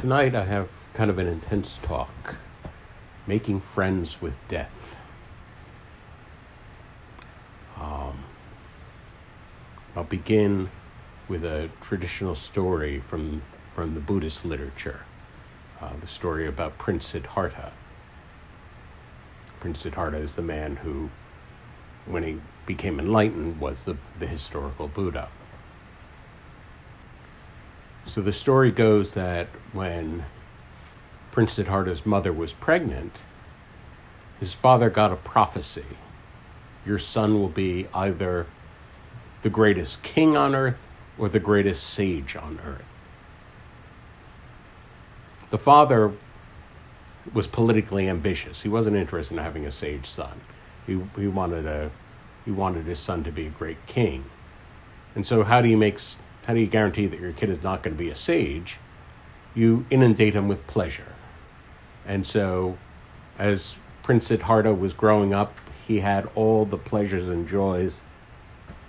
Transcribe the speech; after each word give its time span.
Tonight 0.00 0.34
I 0.34 0.46
have 0.46 0.70
kind 0.94 1.10
of 1.10 1.18
an 1.18 1.26
intense 1.26 1.78
talk 1.82 2.36
making 3.26 3.60
friends 3.60 4.22
with 4.22 4.34
death. 4.48 4.96
Um, 7.76 8.24
I'll 9.94 10.04
begin 10.04 10.70
with 11.28 11.44
a 11.44 11.68
traditional 11.82 12.34
story 12.34 13.00
from, 13.00 13.42
from 13.74 13.92
the 13.92 14.00
Buddhist 14.00 14.46
literature 14.46 15.00
uh, 15.82 15.92
the 16.00 16.06
story 16.06 16.48
about 16.48 16.78
Prince 16.78 17.04
Siddhartha. 17.08 17.70
Prince 19.60 19.80
Siddhartha 19.80 20.16
is 20.16 20.34
the 20.34 20.40
man 20.40 20.76
who, 20.76 21.10
when 22.06 22.22
he 22.22 22.40
became 22.64 22.98
enlightened, 22.98 23.60
was 23.60 23.84
the, 23.84 23.98
the 24.18 24.26
historical 24.26 24.88
Buddha. 24.88 25.28
So 28.10 28.20
the 28.20 28.32
story 28.32 28.72
goes 28.72 29.14
that 29.14 29.46
when 29.72 30.24
Prince 31.30 31.52
Siddhartha's 31.52 32.04
mother 32.04 32.32
was 32.32 32.52
pregnant, 32.52 33.12
his 34.40 34.52
father 34.52 34.90
got 34.90 35.12
a 35.12 35.16
prophecy. 35.16 35.84
Your 36.84 36.98
son 36.98 37.34
will 37.34 37.48
be 37.48 37.86
either 37.94 38.46
the 39.42 39.50
greatest 39.50 40.02
king 40.02 40.36
on 40.36 40.56
earth 40.56 40.88
or 41.18 41.28
the 41.28 41.38
greatest 41.38 41.84
sage 41.84 42.34
on 42.34 42.58
earth. 42.66 42.82
The 45.50 45.58
father 45.58 46.12
was 47.32 47.46
politically 47.46 48.08
ambitious. 48.08 48.60
He 48.60 48.68
wasn't 48.68 48.96
interested 48.96 49.36
in 49.36 49.44
having 49.44 49.66
a 49.66 49.70
sage 49.70 50.06
son. 50.06 50.40
He, 50.84 51.00
he 51.16 51.28
wanted 51.28 51.64
a 51.64 51.92
he 52.44 52.50
wanted 52.50 52.86
his 52.86 52.98
son 52.98 53.22
to 53.22 53.30
be 53.30 53.46
a 53.46 53.50
great 53.50 53.86
king. 53.86 54.24
And 55.14 55.24
so 55.24 55.44
how 55.44 55.60
do 55.60 55.68
you 55.68 55.76
make 55.76 56.00
how 56.46 56.54
do 56.54 56.60
you 56.60 56.66
guarantee 56.66 57.06
that 57.06 57.20
your 57.20 57.32
kid 57.32 57.50
is 57.50 57.62
not 57.62 57.82
going 57.82 57.96
to 57.96 58.02
be 58.02 58.10
a 58.10 58.16
sage? 58.16 58.78
You 59.54 59.84
inundate 59.90 60.34
him 60.34 60.48
with 60.48 60.66
pleasure. 60.66 61.14
And 62.06 62.26
so, 62.26 62.78
as 63.38 63.76
Prince 64.02 64.26
Siddhartha 64.26 64.74
was 64.74 64.92
growing 64.92 65.34
up, 65.34 65.56
he 65.86 66.00
had 66.00 66.28
all 66.34 66.64
the 66.64 66.78
pleasures 66.78 67.28
and 67.28 67.48
joys 67.48 68.00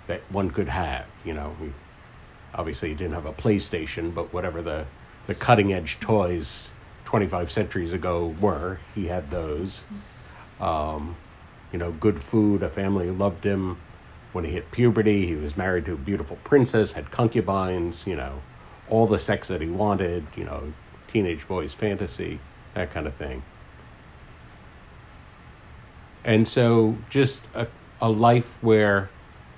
that 0.06 0.20
one 0.30 0.50
could 0.50 0.68
have. 0.68 1.06
You 1.24 1.34
know, 1.34 1.54
obviously 2.54 2.90
he 2.90 2.94
didn't 2.94 3.14
have 3.14 3.26
a 3.26 3.32
PlayStation, 3.32 4.14
but 4.14 4.32
whatever 4.32 4.62
the, 4.62 4.86
the 5.26 5.34
cutting 5.34 5.72
edge 5.72 6.00
toys 6.00 6.70
25 7.04 7.52
centuries 7.52 7.92
ago 7.92 8.34
were, 8.40 8.78
he 8.94 9.06
had 9.06 9.30
those. 9.30 9.84
Um, 10.60 11.16
you 11.72 11.78
know, 11.78 11.92
good 11.92 12.22
food, 12.22 12.62
a 12.62 12.68
family 12.68 13.10
loved 13.10 13.44
him, 13.44 13.78
when 14.32 14.44
he 14.44 14.50
hit 14.50 14.70
puberty, 14.70 15.26
he 15.26 15.34
was 15.34 15.56
married 15.56 15.84
to 15.86 15.92
a 15.92 15.96
beautiful 15.96 16.36
princess, 16.44 16.92
had 16.92 17.10
concubines, 17.10 18.06
you 18.06 18.16
know, 18.16 18.40
all 18.88 19.06
the 19.06 19.18
sex 19.18 19.48
that 19.48 19.60
he 19.60 19.68
wanted, 19.68 20.26
you 20.36 20.44
know, 20.44 20.72
teenage 21.12 21.46
boy's 21.46 21.74
fantasy, 21.74 22.38
that 22.74 22.92
kind 22.92 23.06
of 23.06 23.14
thing. 23.14 23.42
And 26.24 26.46
so 26.46 26.96
just 27.10 27.40
a, 27.54 27.66
a 28.00 28.08
life 28.08 28.48
where 28.62 29.10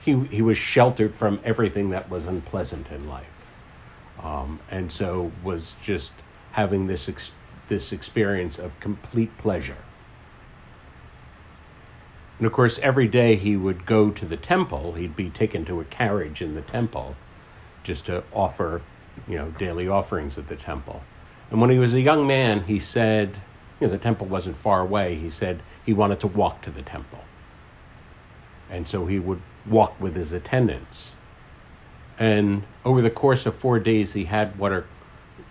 he, 0.05 0.19
he 0.25 0.43
was 0.43 0.59
sheltered 0.59 1.15
from 1.15 1.41
everything 1.45 1.91
that 1.91 2.11
was 2.11 2.27
unpleasant 2.27 2.87
in 2.91 3.09
life. 3.09 3.27
Um, 4.23 4.59
and 4.71 4.91
so 4.91 5.31
was 5.43 5.75
just 5.83 6.13
having 6.53 6.87
this, 6.87 7.09
ex- 7.09 7.33
this 7.69 7.93
experience 7.93 8.59
of 8.59 8.73
complete 8.81 9.37
pleasure. 9.39 9.77
And 12.39 12.47
of 12.47 12.53
course, 12.53 12.79
every 12.81 13.07
day 13.07 13.37
he 13.37 13.57
would 13.57 13.87
go 13.87 14.11
to 14.11 14.25
the 14.25 14.37
temple, 14.37 14.95
he'd 14.95 15.17
be 15.17 15.31
taken 15.31 15.65
to 15.67 15.81
a 15.81 15.85
carriage 15.85 16.43
in 16.43 16.55
the 16.55 16.63
temple 16.63 17.17
just 17.85 18.07
to 18.07 18.25
offer, 18.33 18.83
you 19.29 19.37
know, 19.37 19.51
daily 19.53 19.89
offerings 19.89 20.37
at 20.37 20.49
the 20.49 20.57
temple. 20.57 21.03
And 21.51 21.61
when 21.61 21.71
he 21.71 21.79
was 21.79 21.95
a 21.95 22.01
young 22.01 22.27
man, 22.27 22.65
he 22.65 22.81
said, 22.81 23.41
you 23.81 23.87
know, 23.87 23.93
the 23.93 23.99
temple 23.99 24.27
wasn't 24.27 24.57
far 24.57 24.81
away. 24.81 25.15
He 25.15 25.31
said 25.31 25.63
he 25.85 25.93
wanted 25.93 26.21
to 26.21 26.27
walk 26.27 26.63
to 26.63 26.71
the 26.71 26.83
temple. 26.83 27.21
And 28.71 28.89
so 28.89 29.07
he 29.07 29.19
would 29.19 29.43
walk 29.67 30.01
with 30.01 30.17
his 30.17 30.33
attendants. 30.33 31.13
And 32.19 32.65
over 32.85 33.03
the 33.03 33.11
course 33.11 33.47
of 33.47 33.57
four 33.57 33.79
days, 33.79 34.13
he 34.13 34.25
had 34.25 34.59
what 34.59 34.73
are 34.73 34.87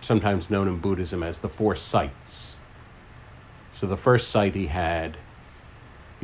sometimes 0.00 0.50
known 0.50 0.68
in 0.68 0.78
Buddhism 0.78 1.22
as 1.22 1.38
the 1.38 1.48
four 1.48 1.76
sights. 1.76 2.56
So 3.78 3.86
the 3.86 3.96
first 3.96 4.30
sight 4.30 4.54
he 4.54 4.66
had 4.66 5.16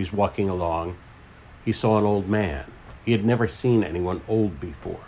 He's 0.01 0.15
walking 0.15 0.49
along. 0.49 0.97
He 1.63 1.75
saw 1.75 1.99
an 1.99 2.07
old 2.07 2.27
man. 2.27 2.65
He 3.05 3.13
had 3.13 3.23
never 3.23 3.47
seen 3.47 3.85
anyone 3.85 4.23
old 4.29 4.59
before. 4.59 5.05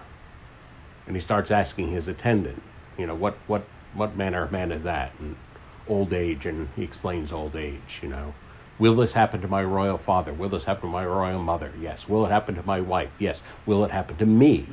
And 1.07 1.17
he 1.17 1.21
starts 1.21 1.51
asking 1.51 1.91
his 1.91 2.09
attendant, 2.09 2.63
you 2.99 3.07
know, 3.07 3.15
what, 3.15 3.39
what, 3.47 3.65
what 3.95 4.19
manner 4.19 4.43
of 4.43 4.53
man 4.53 4.71
is 4.71 4.83
that? 4.83 5.13
And 5.19 5.35
old 5.89 6.13
age, 6.13 6.45
and 6.45 6.69
he 6.77 6.83
explains 6.83 7.33
old 7.33 7.57
age, 7.57 8.01
you 8.03 8.11
know. 8.11 8.35
Will 8.79 8.95
this 8.95 9.15
happen 9.15 9.41
to 9.41 9.49
my 9.49 9.65
royal 9.65 9.97
father? 9.97 10.35
Will 10.35 10.51
this 10.51 10.65
happen 10.65 10.91
to 10.91 10.93
my 10.93 11.07
royal 11.07 11.43
mother? 11.43 11.73
Yes. 11.81 12.07
Will 12.07 12.27
it 12.27 12.31
happen 12.31 12.55
to 12.57 12.63
my 12.63 12.83
wife? 12.83 13.13
Yes. 13.19 13.43
Will 13.65 13.87
it 13.87 13.91
happen 13.91 14.19
to 14.19 14.27
me? 14.27 14.67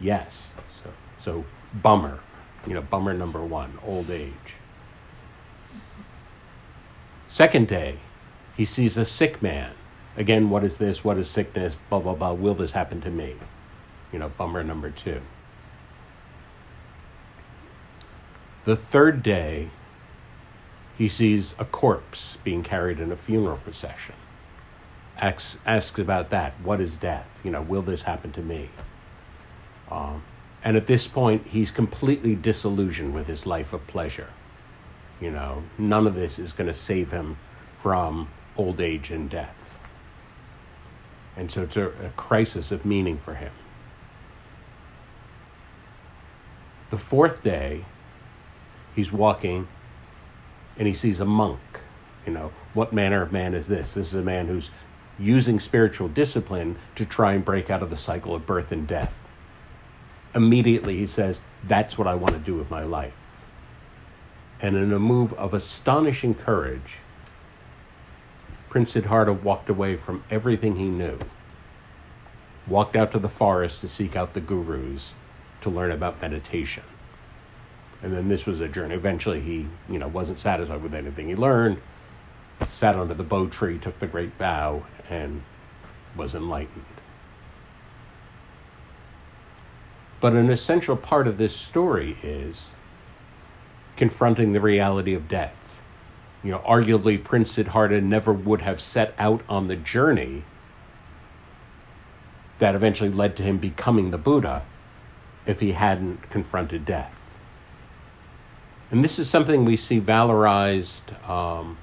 Yes. 0.00 0.48
So, 0.84 0.90
so 1.18 1.44
bummer, 1.82 2.20
you 2.66 2.74
know, 2.74 2.82
bummer 2.82 3.14
number 3.14 3.42
one, 3.42 3.78
old 3.86 4.10
age. 4.10 4.54
Second 7.26 7.68
day, 7.68 8.00
he 8.56 8.64
sees 8.64 8.98
a 8.98 9.04
sick 9.04 9.42
man. 9.42 9.72
Again, 10.16 10.50
what 10.50 10.64
is 10.64 10.76
this? 10.76 11.02
What 11.02 11.18
is 11.18 11.28
sickness? 11.28 11.74
Blah, 11.88 12.00
blah, 12.00 12.14
blah. 12.14 12.32
Will 12.32 12.54
this 12.54 12.72
happen 12.72 13.00
to 13.00 13.10
me? 13.10 13.34
You 14.12 14.18
know, 14.18 14.28
bummer 14.28 14.62
number 14.62 14.90
two. 14.90 15.20
The 18.64 18.76
third 18.76 19.22
day, 19.22 19.70
he 20.98 21.08
sees 21.08 21.54
a 21.58 21.64
corpse 21.64 22.36
being 22.44 22.62
carried 22.62 23.00
in 23.00 23.10
a 23.10 23.16
funeral 23.16 23.56
procession. 23.56 24.14
Asks, 25.18 25.58
asks 25.66 25.98
about 25.98 26.30
that. 26.30 26.52
What 26.62 26.80
is 26.80 26.96
death? 26.96 27.26
You 27.42 27.50
know, 27.50 27.62
will 27.62 27.82
this 27.82 28.02
happen 28.02 28.32
to 28.32 28.42
me? 28.42 28.68
Um, 29.90 30.22
and 30.62 30.76
at 30.76 30.86
this 30.86 31.06
point, 31.06 31.46
he's 31.46 31.70
completely 31.70 32.34
disillusioned 32.34 33.14
with 33.14 33.26
his 33.26 33.46
life 33.46 33.72
of 33.72 33.86
pleasure. 33.86 34.28
You 35.20 35.30
know, 35.30 35.62
none 35.78 36.06
of 36.06 36.14
this 36.14 36.38
is 36.38 36.52
going 36.52 36.68
to 36.68 36.74
save 36.74 37.10
him 37.10 37.36
from 37.82 38.28
old 38.56 38.80
age 38.80 39.10
and 39.10 39.30
death. 39.30 39.78
And 41.36 41.50
so 41.50 41.62
it's 41.62 41.76
a, 41.76 41.86
a 41.86 42.10
crisis 42.16 42.70
of 42.70 42.84
meaning 42.84 43.18
for 43.24 43.34
him. 43.34 43.52
The 46.90 46.98
fourth 46.98 47.42
day, 47.42 47.84
he's 48.94 49.10
walking 49.10 49.66
and 50.76 50.86
he 50.86 50.94
sees 50.94 51.20
a 51.20 51.24
monk. 51.24 51.60
You 52.26 52.32
know, 52.32 52.52
what 52.74 52.92
manner 52.92 53.22
of 53.22 53.32
man 53.32 53.54
is 53.54 53.66
this? 53.66 53.94
This 53.94 54.08
is 54.08 54.14
a 54.14 54.22
man 54.22 54.46
who's 54.46 54.70
using 55.18 55.58
spiritual 55.58 56.08
discipline 56.08 56.76
to 56.96 57.06
try 57.06 57.32
and 57.32 57.44
break 57.44 57.70
out 57.70 57.82
of 57.82 57.90
the 57.90 57.96
cycle 57.96 58.34
of 58.34 58.46
birth 58.46 58.72
and 58.72 58.86
death. 58.86 59.12
Immediately, 60.34 60.96
he 60.96 61.06
says, 61.06 61.40
That's 61.64 61.98
what 61.98 62.06
I 62.06 62.14
want 62.14 62.34
to 62.34 62.40
do 62.40 62.54
with 62.54 62.70
my 62.70 62.84
life. 62.84 63.14
And 64.60 64.76
in 64.76 64.92
a 64.92 64.98
move 64.98 65.32
of 65.34 65.54
astonishing 65.54 66.34
courage, 66.34 66.98
Prince 68.72 68.92
Siddhartha 68.92 69.34
walked 69.34 69.68
away 69.68 69.98
from 69.98 70.24
everything 70.30 70.76
he 70.76 70.86
knew, 70.86 71.18
walked 72.66 72.96
out 72.96 73.12
to 73.12 73.18
the 73.18 73.28
forest 73.28 73.82
to 73.82 73.86
seek 73.86 74.16
out 74.16 74.32
the 74.32 74.40
gurus 74.40 75.12
to 75.60 75.68
learn 75.68 75.90
about 75.90 76.22
meditation. 76.22 76.82
And 78.02 78.14
then 78.14 78.28
this 78.28 78.46
was 78.46 78.62
a 78.62 78.68
journey. 78.68 78.94
Eventually, 78.94 79.42
he, 79.42 79.68
you 79.90 79.98
know, 79.98 80.08
wasn't 80.08 80.40
satisfied 80.40 80.82
with 80.82 80.94
anything 80.94 81.28
he 81.28 81.34
learned, 81.34 81.82
sat 82.72 82.96
under 82.96 83.12
the 83.12 83.22
bo 83.22 83.46
tree, 83.46 83.78
took 83.78 83.98
the 83.98 84.06
great 84.06 84.32
vow, 84.38 84.82
and 85.10 85.42
was 86.16 86.34
enlightened. 86.34 86.86
But 90.18 90.32
an 90.32 90.48
essential 90.48 90.96
part 90.96 91.26
of 91.26 91.36
this 91.36 91.54
story 91.54 92.16
is 92.22 92.68
confronting 93.98 94.54
the 94.54 94.62
reality 94.62 95.12
of 95.12 95.28
death 95.28 95.61
you 96.42 96.50
know, 96.50 96.58
arguably 96.60 97.22
Prince 97.22 97.52
Siddhartha 97.52 98.00
never 98.00 98.32
would 98.32 98.62
have 98.62 98.80
set 98.80 99.14
out 99.18 99.42
on 99.48 99.68
the 99.68 99.76
journey 99.76 100.44
that 102.58 102.74
eventually 102.74 103.10
led 103.10 103.36
to 103.36 103.42
him 103.42 103.58
becoming 103.58 104.10
the 104.10 104.18
Buddha 104.18 104.64
if 105.46 105.60
he 105.60 105.72
hadn't 105.72 106.30
confronted 106.30 106.84
death. 106.84 107.12
And 108.90 109.02
this 109.02 109.18
is 109.18 109.28
something 109.28 109.64
we 109.64 109.76
see 109.76 110.00
valorized 110.00 111.28
um, 111.28 111.78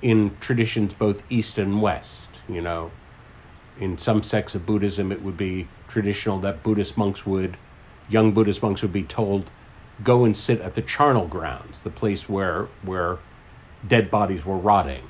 in 0.00 0.36
traditions 0.40 0.94
both 0.94 1.22
East 1.28 1.58
and 1.58 1.82
West. 1.82 2.28
You 2.48 2.60
know, 2.60 2.90
in 3.80 3.98
some 3.98 4.22
sects 4.22 4.54
of 4.54 4.64
Buddhism, 4.64 5.10
it 5.10 5.22
would 5.22 5.36
be 5.36 5.68
traditional 5.88 6.38
that 6.40 6.62
Buddhist 6.62 6.96
monks 6.96 7.26
would, 7.26 7.56
young 8.08 8.32
Buddhist 8.32 8.62
monks 8.62 8.82
would 8.82 8.92
be 8.92 9.02
told, 9.02 9.50
go 10.02 10.24
and 10.24 10.36
sit 10.36 10.60
at 10.60 10.74
the 10.74 10.82
charnel 10.82 11.26
grounds, 11.26 11.80
the 11.80 11.90
place 11.90 12.28
where 12.28 12.68
where 12.82 13.18
dead 13.88 14.10
bodies 14.10 14.44
were 14.44 14.56
rotting 14.56 15.02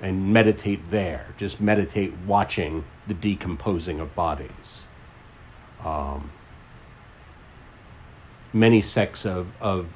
and 0.00 0.32
meditate 0.32 0.80
there. 0.90 1.26
Just 1.36 1.60
meditate 1.60 2.12
watching 2.26 2.84
the 3.06 3.14
decomposing 3.14 4.00
of 4.00 4.14
bodies. 4.14 4.84
Um, 5.84 6.30
many 8.52 8.80
sects 8.80 9.26
of, 9.26 9.46
of 9.60 9.86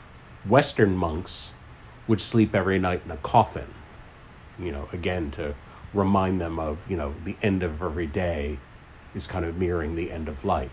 Western 0.49 0.97
monks 0.97 1.53
would 2.07 2.21
sleep 2.21 2.55
every 2.55 2.79
night 2.79 3.03
in 3.05 3.11
a 3.11 3.17
coffin, 3.19 3.73
you 4.59 4.73
know, 4.73 4.89
again 4.93 5.31
to 5.33 5.55
remind 5.95 6.41
them 6.41 6.59
of, 6.59 6.79
you 6.89 6.97
know, 6.97 7.15
the 7.25 7.37
end 7.43 7.63
of 7.63 7.83
every 7.83 8.07
day 8.07 8.59
is 9.15 9.27
kind 9.27 9.45
of 9.45 9.57
mirroring 9.57 9.95
the 9.95 10.11
end 10.11 10.29
of 10.29 10.45
life. 10.45 10.71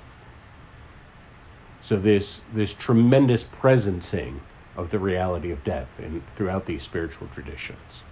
So 1.82 1.98
this 1.98 2.42
this 2.54 2.74
tremendous 2.74 3.44
presencing 3.44 4.40
of 4.78 4.92
the 4.92 5.00
reality 5.00 5.52
of 5.52 5.64
death 5.64 5.88
in, 6.00 6.22
throughout 6.36 6.66
these 6.66 6.84
spiritual 6.84 7.28
traditions. 7.34 8.04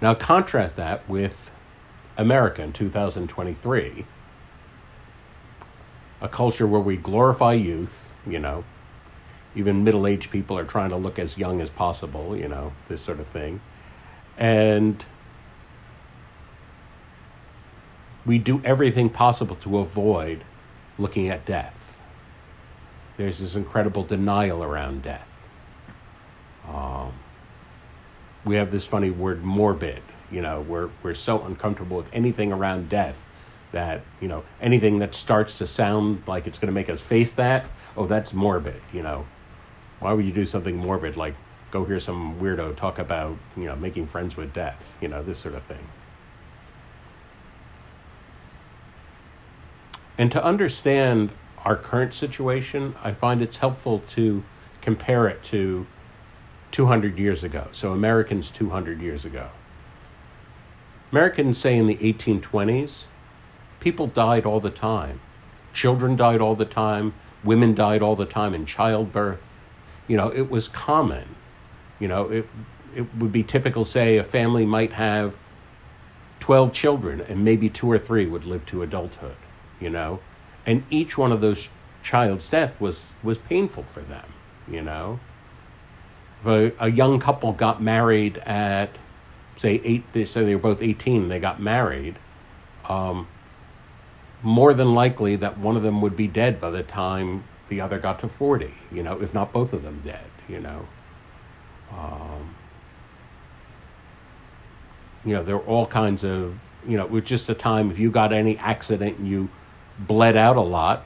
Now 0.00 0.14
contrast 0.14 0.76
that 0.76 1.08
with 1.08 1.36
America 2.16 2.62
in 2.62 2.72
2023, 2.72 4.04
a 6.20 6.28
culture 6.28 6.66
where 6.66 6.80
we 6.80 6.96
glorify 6.96 7.54
youth, 7.54 8.12
you 8.26 8.38
know, 8.38 8.64
even 9.54 9.84
middle 9.84 10.06
aged 10.06 10.30
people 10.30 10.56
are 10.58 10.64
trying 10.64 10.90
to 10.90 10.96
look 10.96 11.18
as 11.18 11.36
young 11.36 11.60
as 11.60 11.70
possible, 11.70 12.36
you 12.36 12.48
know, 12.48 12.72
this 12.88 13.02
sort 13.02 13.20
of 13.20 13.26
thing. 13.28 13.60
And 14.38 15.04
we 18.24 18.38
do 18.38 18.62
everything 18.64 19.10
possible 19.10 19.56
to 19.56 19.78
avoid 19.78 20.44
looking 20.98 21.28
at 21.28 21.44
death. 21.44 21.74
There's 23.22 23.38
this 23.38 23.54
incredible 23.54 24.02
denial 24.02 24.64
around 24.64 25.04
death. 25.04 25.28
Um, 26.66 27.12
we 28.44 28.56
have 28.56 28.72
this 28.72 28.84
funny 28.84 29.10
word 29.10 29.44
morbid. 29.44 30.02
You 30.32 30.40
know, 30.40 30.62
we're, 30.62 30.90
we're 31.04 31.14
so 31.14 31.40
uncomfortable 31.44 31.98
with 31.98 32.08
anything 32.12 32.50
around 32.50 32.88
death 32.88 33.14
that, 33.70 34.00
you 34.20 34.26
know, 34.26 34.42
anything 34.60 34.98
that 34.98 35.14
starts 35.14 35.58
to 35.58 35.68
sound 35.68 36.24
like 36.26 36.48
it's 36.48 36.58
going 36.58 36.66
to 36.66 36.72
make 36.72 36.90
us 36.90 37.00
face 37.00 37.30
that, 37.32 37.66
oh, 37.96 38.08
that's 38.08 38.32
morbid, 38.32 38.82
you 38.92 39.04
know. 39.04 39.24
Why 40.00 40.12
would 40.14 40.24
you 40.24 40.32
do 40.32 40.44
something 40.44 40.76
morbid 40.76 41.16
like 41.16 41.36
go 41.70 41.84
hear 41.84 42.00
some 42.00 42.40
weirdo 42.40 42.74
talk 42.74 42.98
about, 42.98 43.38
you 43.56 43.66
know, 43.66 43.76
making 43.76 44.08
friends 44.08 44.36
with 44.36 44.52
death, 44.52 44.82
you 45.00 45.06
know, 45.06 45.22
this 45.22 45.38
sort 45.38 45.54
of 45.54 45.62
thing. 45.66 45.86
And 50.18 50.32
to 50.32 50.44
understand 50.44 51.30
our 51.64 51.76
current 51.76 52.14
situation, 52.14 52.94
I 53.02 53.12
find 53.12 53.42
it's 53.42 53.56
helpful 53.56 54.00
to 54.10 54.42
compare 54.80 55.28
it 55.28 55.42
to 55.44 55.86
200 56.72 57.18
years 57.18 57.44
ago. 57.44 57.68
So, 57.72 57.92
Americans 57.92 58.50
200 58.50 59.00
years 59.00 59.24
ago. 59.24 59.48
Americans 61.12 61.58
say 61.58 61.76
in 61.76 61.86
the 61.86 61.96
1820s, 61.96 63.04
people 63.80 64.06
died 64.06 64.46
all 64.46 64.60
the 64.60 64.70
time. 64.70 65.20
Children 65.74 66.16
died 66.16 66.40
all 66.40 66.56
the 66.56 66.64
time. 66.64 67.14
Women 67.44 67.74
died 67.74 68.02
all 68.02 68.16
the 68.16 68.26
time 68.26 68.54
in 68.54 68.66
childbirth. 68.66 69.42
You 70.08 70.16
know, 70.16 70.28
it 70.28 70.50
was 70.50 70.68
common. 70.68 71.28
You 72.00 72.08
know, 72.08 72.30
it, 72.30 72.48
it 72.96 73.14
would 73.16 73.32
be 73.32 73.42
typical, 73.42 73.84
say, 73.84 74.16
a 74.16 74.24
family 74.24 74.64
might 74.64 74.92
have 74.92 75.34
12 76.40 76.72
children 76.72 77.20
and 77.20 77.44
maybe 77.44 77.68
two 77.68 77.90
or 77.90 77.98
three 77.98 78.26
would 78.26 78.44
live 78.44 78.64
to 78.66 78.82
adulthood, 78.82 79.36
you 79.80 79.90
know? 79.90 80.18
And 80.66 80.84
each 80.90 81.18
one 81.18 81.32
of 81.32 81.40
those 81.40 81.68
child's 82.02 82.48
death 82.48 82.80
was, 82.80 83.08
was 83.22 83.38
painful 83.38 83.84
for 83.84 84.00
them, 84.00 84.26
you 84.68 84.82
know? 84.82 85.18
A, 86.44 86.72
a 86.78 86.90
young 86.90 87.20
couple 87.20 87.52
got 87.52 87.82
married 87.82 88.38
at, 88.38 88.90
say, 89.56 89.80
eight, 89.84 90.04
they, 90.12 90.24
so 90.24 90.44
they 90.44 90.54
were 90.54 90.60
both 90.60 90.82
18, 90.82 91.28
they 91.28 91.38
got 91.38 91.60
married, 91.60 92.16
um, 92.88 93.26
more 94.42 94.74
than 94.74 94.94
likely 94.94 95.36
that 95.36 95.58
one 95.58 95.76
of 95.76 95.82
them 95.82 96.00
would 96.02 96.16
be 96.16 96.26
dead 96.26 96.60
by 96.60 96.70
the 96.70 96.82
time 96.82 97.44
the 97.68 97.80
other 97.80 97.98
got 97.98 98.20
to 98.20 98.28
40, 98.28 98.72
you 98.92 99.02
know, 99.02 99.20
if 99.22 99.32
not 99.32 99.52
both 99.52 99.72
of 99.72 99.82
them 99.82 100.00
dead, 100.04 100.24
you 100.48 100.60
know. 100.60 100.86
Um, 101.92 102.54
you 105.24 105.34
know, 105.34 105.44
there 105.44 105.56
were 105.56 105.64
all 105.64 105.86
kinds 105.86 106.24
of, 106.24 106.56
you 106.86 106.96
know, 106.96 107.04
it 107.04 107.10
was 107.10 107.24
just 107.24 107.48
a 107.48 107.54
time 107.54 107.90
if 107.90 107.98
you 107.98 108.10
got 108.10 108.32
any 108.32 108.58
accident 108.58 109.18
and 109.18 109.28
you 109.28 109.48
bled 109.98 110.36
out 110.36 110.56
a 110.56 110.62
lot, 110.62 111.04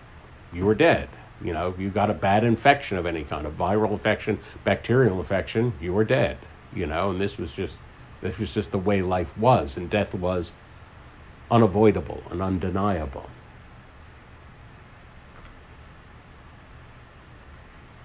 you 0.52 0.64
were 0.64 0.74
dead. 0.74 1.08
You 1.42 1.52
know, 1.52 1.68
if 1.68 1.78
you 1.78 1.90
got 1.90 2.10
a 2.10 2.14
bad 2.14 2.44
infection 2.44 2.96
of 2.96 3.06
any 3.06 3.24
kind, 3.24 3.46
of 3.46 3.54
viral 3.54 3.92
infection, 3.92 4.38
bacterial 4.64 5.18
infection, 5.18 5.72
you 5.80 5.92
were 5.92 6.04
dead. 6.04 6.38
You 6.74 6.86
know, 6.86 7.10
and 7.10 7.20
this 7.20 7.36
was 7.36 7.52
just 7.52 7.74
this 8.22 8.38
was 8.38 8.54
just 8.54 8.70
the 8.70 8.78
way 8.78 9.02
life 9.02 9.36
was, 9.36 9.76
and 9.76 9.90
death 9.90 10.14
was 10.14 10.52
unavoidable 11.50 12.22
and 12.30 12.42
undeniable. 12.42 13.28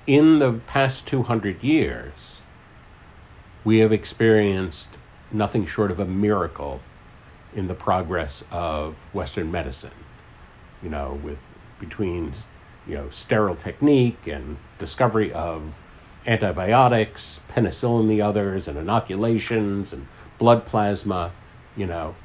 In 0.08 0.40
the 0.40 0.54
past 0.68 1.08
200 1.08 1.64
years, 1.64 2.42
we 3.64 3.80
have 3.80 3.94
experienced 3.94 4.90
nothing 5.32 5.66
short 5.66 5.92
of 5.92 6.00
a 6.00 6.06
miracle 6.06 6.82
in 7.56 7.68
the 7.68 7.74
progress 7.74 8.44
of 8.52 8.96
Western 9.14 9.52
medicine. 9.52 9.92
You 10.84 10.90
know, 10.90 11.20
with 11.24 11.38
between 11.80 12.34
you 12.88 12.96
know 12.96 13.10
sterile 13.10 13.56
technique 13.56 14.28
and 14.28 14.58
discovery 14.80 15.32
of 15.34 15.62
antibiotics, 16.26 17.40
penicillin, 17.50 18.08
the 18.08 18.22
others, 18.22 18.68
and 18.68 18.78
inoculations 18.78 19.94
and 19.94 20.08
blood 20.38 20.66
plasma. 20.66 21.32
You 21.76 21.88
know, 21.88 22.16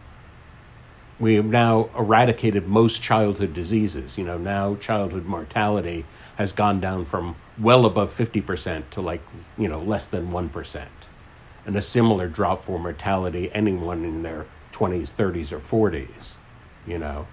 we 1.18 1.34
have 1.34 1.46
now 1.46 1.88
eradicated 1.96 2.66
most 2.66 3.02
childhood 3.02 3.54
diseases. 3.54 4.18
You 4.18 4.24
know, 4.24 4.38
now 4.38 4.76
childhood 4.76 5.26
mortality 5.26 6.04
has 6.36 6.52
gone 6.52 6.80
down 6.80 7.04
from 7.04 7.36
well 7.58 7.86
above 7.86 8.14
50% 8.14 8.90
to 8.90 9.00
like, 9.00 9.22
you 9.56 9.68
know, 9.68 9.80
less 9.80 10.06
than 10.06 10.30
1% 10.30 10.86
and 11.64 11.76
a 11.76 11.82
similar 11.82 12.28
drop 12.28 12.64
for 12.64 12.78
mortality 12.78 13.50
anyone 13.52 14.04
in 14.04 14.22
their 14.22 14.46
20s, 14.72 15.10
30s, 15.10 15.52
or 15.52 15.58
40s, 15.58 16.34
you 16.86 16.98
know. 16.98 17.26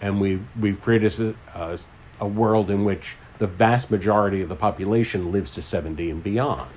And 0.00 0.20
we've, 0.20 0.44
we've 0.60 0.80
created 0.80 1.36
a, 1.54 1.78
a 2.20 2.26
world 2.26 2.70
in 2.70 2.84
which 2.84 3.16
the 3.38 3.46
vast 3.46 3.90
majority 3.90 4.42
of 4.42 4.48
the 4.48 4.56
population 4.56 5.32
lives 5.32 5.50
to 5.52 5.62
70 5.62 6.10
and 6.10 6.22
beyond. 6.22 6.70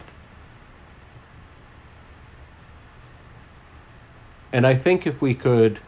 And 4.53 4.68
I 4.68 4.75
think 4.75 5.07
if 5.07 5.21
we 5.21 5.33
could 5.33 5.79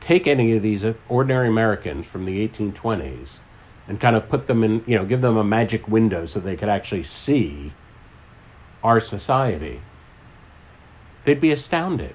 take 0.00 0.26
any 0.26 0.52
of 0.56 0.62
these 0.62 0.84
ordinary 1.08 1.48
Americans 1.48 2.06
from 2.06 2.24
the 2.24 2.46
1820s 2.48 3.38
and 3.88 4.00
kind 4.00 4.16
of 4.16 4.28
put 4.28 4.46
them 4.46 4.64
in, 4.64 4.84
you 4.86 4.96
know, 4.96 5.04
give 5.04 5.20
them 5.20 5.36
a 5.36 5.44
magic 5.44 5.86
window 5.88 6.26
so 6.26 6.40
they 6.40 6.56
could 6.56 6.68
actually 6.68 7.04
see 7.04 7.72
our 8.82 9.00
society, 9.00 9.80
they'd 11.24 11.40
be 11.40 11.52
astounded. 11.52 12.14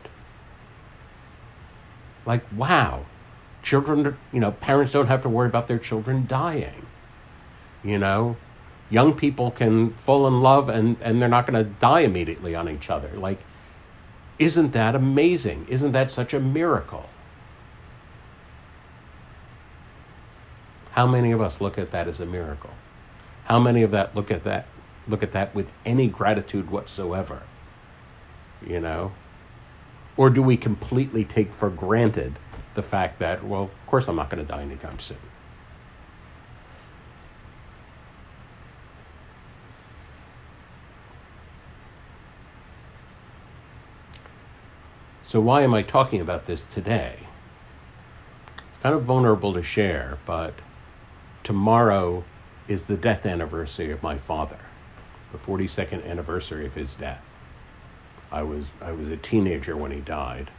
Like, 2.25 2.43
wow, 2.55 3.05
children, 3.63 4.17
you 4.31 4.39
know, 4.39 4.51
parents 4.51 4.93
don't 4.93 5.07
have 5.07 5.21
to 5.23 5.29
worry 5.29 5.47
about 5.47 5.67
their 5.67 5.79
children 5.79 6.25
dying. 6.27 6.85
You 7.83 7.97
know, 7.97 8.37
young 8.89 9.13
people 9.13 9.51
can 9.51 9.93
fall 9.93 10.27
in 10.27 10.41
love 10.41 10.69
and, 10.69 10.97
and 11.01 11.21
they're 11.21 11.29
not 11.29 11.47
going 11.47 11.63
to 11.63 11.69
die 11.79 12.01
immediately 12.01 12.55
on 12.55 12.69
each 12.69 12.89
other. 12.89 13.09
Like, 13.15 13.39
isn't 14.37 14.71
that 14.71 14.95
amazing? 14.95 15.67
Isn't 15.69 15.91
that 15.91 16.11
such 16.11 16.33
a 16.33 16.39
miracle? 16.39 17.09
How 20.91 21.05
many 21.07 21.31
of 21.31 21.41
us 21.41 21.61
look 21.61 21.77
at 21.77 21.91
that 21.91 22.07
as 22.07 22.19
a 22.19 22.25
miracle? 22.25 22.71
How 23.45 23.59
many 23.59 23.83
of 23.83 23.91
that 23.91 24.15
look 24.15 24.31
at 24.31 24.43
that 24.43 24.67
look 25.07 25.23
at 25.23 25.31
that 25.31 25.55
with 25.55 25.67
any 25.85 26.07
gratitude 26.07 26.69
whatsoever? 26.69 27.41
You 28.65 28.79
know? 28.79 29.11
Or 30.17 30.29
do 30.29 30.41
we 30.41 30.57
completely 30.57 31.25
take 31.25 31.53
for 31.53 31.69
granted 31.69 32.37
the 32.79 32.87
fact 32.87 33.19
that, 33.19 33.45
well, 33.45 33.63
of 33.63 33.87
course 33.87 34.07
I'm 34.07 34.15
not 34.15 34.29
going 34.29 34.45
to 34.45 34.49
die 34.49 34.61
anytime 34.61 34.99
soon? 34.99 35.17
So, 45.27 45.41
why 45.41 45.61
am 45.63 45.73
I 45.73 45.81
talking 45.83 46.21
about 46.21 46.45
this 46.45 46.63
today? 46.71 47.19
It's 48.57 48.81
kind 48.81 48.95
of 48.95 49.03
vulnerable 49.03 49.53
to 49.53 49.61
share, 49.61 50.17
but 50.25 50.53
tomorrow 51.43 52.23
is 52.69 52.83
the 52.83 52.95
death 52.95 53.25
anniversary 53.25 53.91
of 53.91 54.01
my 54.01 54.17
father 54.17 54.59
the 55.31 55.37
42nd 55.39 56.09
anniversary 56.09 56.65
of 56.65 56.73
his 56.73 56.95
death. 56.95 57.21
I 58.31 58.41
was 58.41 58.65
I 58.81 58.91
was 58.91 59.09
a 59.09 59.17
teenager 59.17 59.77
when 59.77 59.91
he 59.91 59.99
died. 59.99 60.49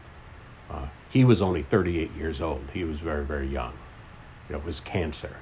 Uh, 0.71 0.87
he 1.11 1.25
was 1.25 1.43
only 1.43 1.63
38 1.63 2.11
years 2.13 2.41
old. 2.41 2.65
He 2.73 2.85
was 2.85 2.99
very 2.99 3.25
very 3.25 3.49
young. 3.49 3.73
It 4.49 4.65
was 4.65 4.81
cancer. 4.81 5.37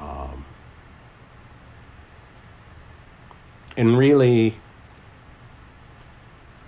Um, 0.00 0.44
and 3.76 3.96
really, 3.96 4.56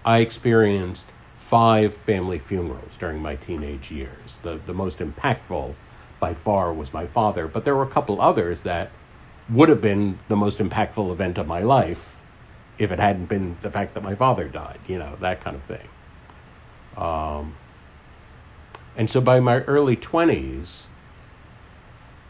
I 0.05 0.19
experienced 0.19 1.05
five 1.39 1.95
family 1.95 2.39
funerals 2.39 2.93
during 2.99 3.21
my 3.21 3.37
teenage 3.37 3.91
years. 3.91 4.37
The 4.43 4.61
the 4.67 4.75
most 4.75 4.99
impactful 4.99 5.75
by 6.21 6.35
far 6.35 6.73
was 6.73 6.93
my 6.93 7.07
father. 7.07 7.47
But 7.47 7.65
there 7.65 7.75
were 7.77 7.85
a 7.85 7.91
couple 7.91 8.21
others 8.21 8.63
that 8.63 8.91
would 9.51 9.69
have 9.69 9.81
been 9.81 10.19
the 10.29 10.37
most 10.37 10.59
impactful 10.59 11.11
event 11.11 11.39
of 11.39 11.47
my 11.47 11.61
life 11.61 12.01
if 12.79 12.93
it 12.93 12.99
hadn't 12.99 13.27
been 13.27 13.57
the 13.63 13.71
fact 13.71 13.95
that 13.95 14.03
my 14.03 14.15
father 14.15 14.47
died, 14.49 14.79
you 14.87 14.99
know, 14.99 15.17
that 15.21 15.41
kind 15.41 15.57
of 15.57 15.63
thing. 15.65 15.89
Um, 16.99 17.55
and 18.97 19.09
so 19.09 19.21
by 19.21 19.41
my 19.41 19.61
early 19.63 19.97
20s, 19.97 20.83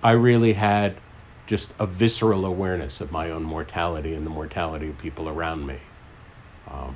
I 0.02 0.12
really 0.12 0.52
had 0.52 0.96
just 1.46 1.68
a 1.78 1.86
visceral 1.86 2.44
awareness 2.44 3.00
of 3.00 3.10
my 3.10 3.30
own 3.30 3.42
mortality 3.42 4.14
and 4.14 4.26
the 4.26 4.30
mortality 4.30 4.90
of 4.90 4.98
people 4.98 5.28
around 5.30 5.66
me, 5.66 5.78
um, 6.70 6.94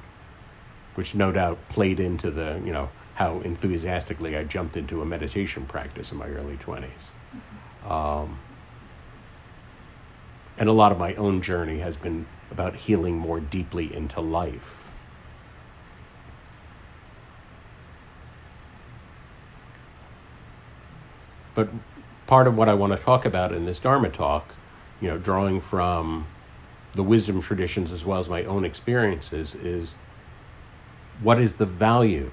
which 0.95 1.14
no 1.14 1.33
doubt 1.33 1.59
played 1.71 1.99
into 1.99 2.31
the, 2.31 2.61
you 2.64 2.73
know, 2.73 2.91
how 3.14 3.41
enthusiastically 3.41 4.37
I 4.37 4.45
jumped 4.45 4.76
into 4.76 5.00
a 5.00 5.07
meditation 5.07 5.64
practice 5.67 6.12
in 6.12 6.19
my 6.19 6.29
early 6.29 6.59
20s. 6.59 7.91
Um, 7.91 8.38
and 10.59 10.69
a 10.69 10.73
lot 10.73 10.93
of 10.93 10.99
my 10.99 11.14
own 11.14 11.41
journey 11.41 11.79
has 11.79 11.97
been 11.97 12.26
about 12.50 12.75
healing 12.76 13.17
more 13.17 13.41
deeply 13.41 13.95
into 13.95 14.21
life. 14.21 14.82
But 21.54 21.68
part 22.26 22.47
of 22.47 22.56
what 22.56 22.68
I 22.68 22.75
want 22.75 22.92
to 22.92 22.99
talk 22.99 23.25
about 23.25 23.52
in 23.52 23.66
this 23.66 23.78
Dharma 23.78 24.09
talk, 24.09 24.54
you 25.00 25.09
know, 25.09 25.18
drawing 25.18 25.61
from 25.61 26.26
the 26.94 27.02
wisdom 27.02 27.40
traditions 27.40 27.90
as 27.92 28.04
well 28.04 28.18
as 28.18 28.28
my 28.28 28.44
own 28.44 28.64
experiences, 28.64 29.54
is 29.54 29.94
what 31.23 31.40
is 31.40 31.54
the 31.54 31.66
value 31.66 32.30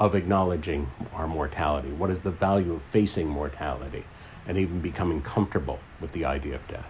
of 0.00 0.14
acknowledging 0.14 0.90
our 1.14 1.26
mortality? 1.26 1.90
What 1.92 2.10
is 2.10 2.20
the 2.20 2.30
value 2.30 2.72
of 2.74 2.82
facing 2.82 3.28
mortality 3.28 4.04
and 4.46 4.58
even 4.58 4.80
becoming 4.80 5.22
comfortable 5.22 5.78
with 6.00 6.12
the 6.12 6.24
idea 6.24 6.56
of 6.56 6.68
death? 6.68 6.86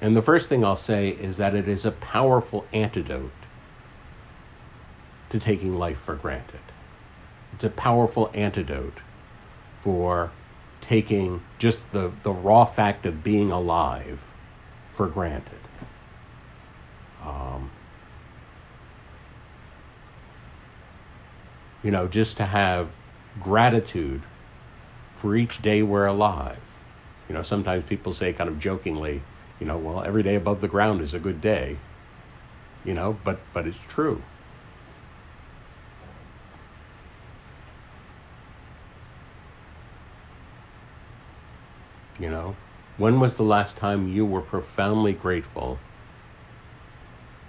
And 0.00 0.16
the 0.16 0.22
first 0.22 0.48
thing 0.48 0.64
I'll 0.64 0.76
say 0.76 1.10
is 1.10 1.36
that 1.36 1.54
it 1.54 1.68
is 1.68 1.84
a 1.84 1.92
powerful 1.92 2.66
antidote 2.72 3.30
to 5.30 5.38
taking 5.38 5.78
life 5.78 5.98
for 6.04 6.16
granted. 6.16 6.60
It's 7.52 7.64
a 7.64 7.70
powerful 7.70 8.30
antidote 8.34 8.98
for 9.82 10.30
taking 10.80 11.42
just 11.58 11.90
the, 11.92 12.12
the 12.22 12.32
raw 12.32 12.64
fact 12.64 13.06
of 13.06 13.22
being 13.22 13.50
alive 13.50 14.20
for 14.94 15.06
granted. 15.06 15.60
Um, 17.24 17.70
you 21.82 21.90
know, 21.90 22.08
just 22.08 22.36
to 22.38 22.46
have 22.46 22.88
gratitude 23.40 24.22
for 25.16 25.36
each 25.36 25.62
day 25.62 25.82
we're 25.82 26.06
alive. 26.06 26.58
You 27.28 27.34
know, 27.34 27.42
sometimes 27.42 27.84
people 27.88 28.12
say 28.12 28.32
kind 28.32 28.50
of 28.50 28.58
jokingly, 28.58 29.22
you 29.60 29.66
know, 29.66 29.78
well, 29.78 30.02
every 30.02 30.22
day 30.22 30.34
above 30.34 30.60
the 30.60 30.68
ground 30.68 31.00
is 31.00 31.14
a 31.14 31.18
good 31.20 31.40
day. 31.40 31.78
You 32.84 32.94
know, 32.94 33.16
but 33.24 33.40
but 33.52 33.66
it's 33.66 33.78
true. 33.88 34.22
You 42.18 42.30
know, 42.30 42.56
when 42.98 43.20
was 43.20 43.34
the 43.34 43.42
last 43.42 43.76
time 43.76 44.08
you 44.08 44.26
were 44.26 44.42
profoundly 44.42 45.12
grateful 45.12 45.78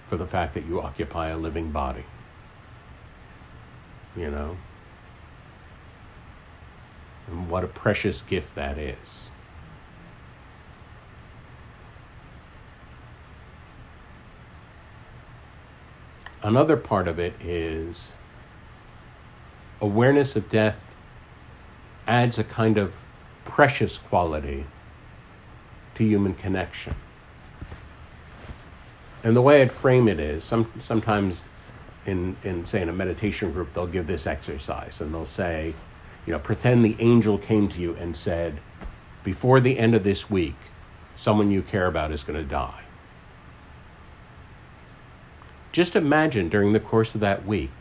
for 0.10 0.17
the 0.17 0.25
fact 0.25 0.53
that 0.53 0.65
you 0.65 0.82
occupy 0.82 1.29
a 1.29 1.38
living 1.38 1.72
body? 1.72 2.05
You 4.15 4.32
know? 4.32 4.58
And 7.27 7.50
what 7.50 7.63
a 7.63 7.67
precious 7.67 8.22
gift 8.22 8.55
that 8.55 8.77
is. 8.77 9.29
Another 16.41 16.75
part 16.75 17.08
of 17.08 17.20
it 17.20 17.34
is 17.41 18.10
awareness 19.79 20.36
of 20.36 20.50
death 20.50 20.77
adds 22.05 22.38
a 22.38 22.43
kind 22.43 22.77
of 22.77 22.93
precious 23.45 23.97
quality 23.97 24.65
to 25.95 26.03
human 26.03 26.33
connection. 26.33 26.95
And 29.23 29.35
the 29.35 29.41
way 29.41 29.62
I'd 29.62 29.71
frame 29.71 30.07
it 30.07 30.19
is 30.19 30.43
some, 30.43 30.69
sometimes 30.85 31.47
in, 32.05 32.35
in, 32.43 32.65
say, 32.65 32.81
in 32.81 32.89
a 32.89 32.93
meditation 32.93 33.53
group, 33.53 33.73
they'll 33.73 33.88
give 33.88 34.07
this 34.07 34.27
exercise 34.27 35.00
and 35.00 35.13
they'll 35.13 35.25
say, 35.25 35.73
you 36.25 36.33
know, 36.33 36.39
pretend 36.39 36.83
the 36.83 36.95
angel 37.00 37.38
came 37.38 37.69
to 37.69 37.79
you 37.79 37.95
and 37.95 38.15
said, 38.15 38.59
before 39.23 39.59
the 39.59 39.77
end 39.77 39.95
of 39.95 40.03
this 40.03 40.29
week, 40.29 40.55
someone 41.15 41.51
you 41.51 41.62
care 41.62 41.88
about 41.88 42.12
is 42.12 42.23
going 42.23 42.38
to 42.39 42.50
die. 42.50 42.81
Just 45.71 45.95
imagine 45.95 46.50
during 46.50 46.73
the 46.73 46.79
course 46.79 47.15
of 47.15 47.21
that 47.21 47.45
week 47.45 47.71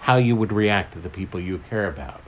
how 0.00 0.16
you 0.16 0.34
would 0.34 0.52
react 0.52 0.92
to 0.94 0.98
the 0.98 1.08
people 1.08 1.40
you 1.40 1.58
care 1.70 1.88
about 1.88 2.20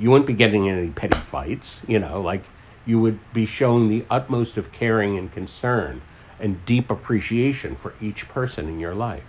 you 0.00 0.10
wouldn't 0.10 0.26
be 0.26 0.32
getting 0.32 0.66
in 0.66 0.78
any 0.78 0.90
petty 0.90 1.18
fights, 1.18 1.82
you 1.86 1.98
know, 1.98 2.22
like 2.22 2.42
you 2.86 2.98
would 2.98 3.18
be 3.34 3.44
showing 3.44 3.88
the 3.88 4.04
utmost 4.08 4.56
of 4.56 4.72
caring 4.72 5.18
and 5.18 5.30
concern 5.30 6.00
and 6.40 6.64
deep 6.64 6.90
appreciation 6.90 7.76
for 7.76 7.92
each 8.00 8.26
person 8.28 8.66
in 8.66 8.80
your 8.80 8.94
life. 8.94 9.22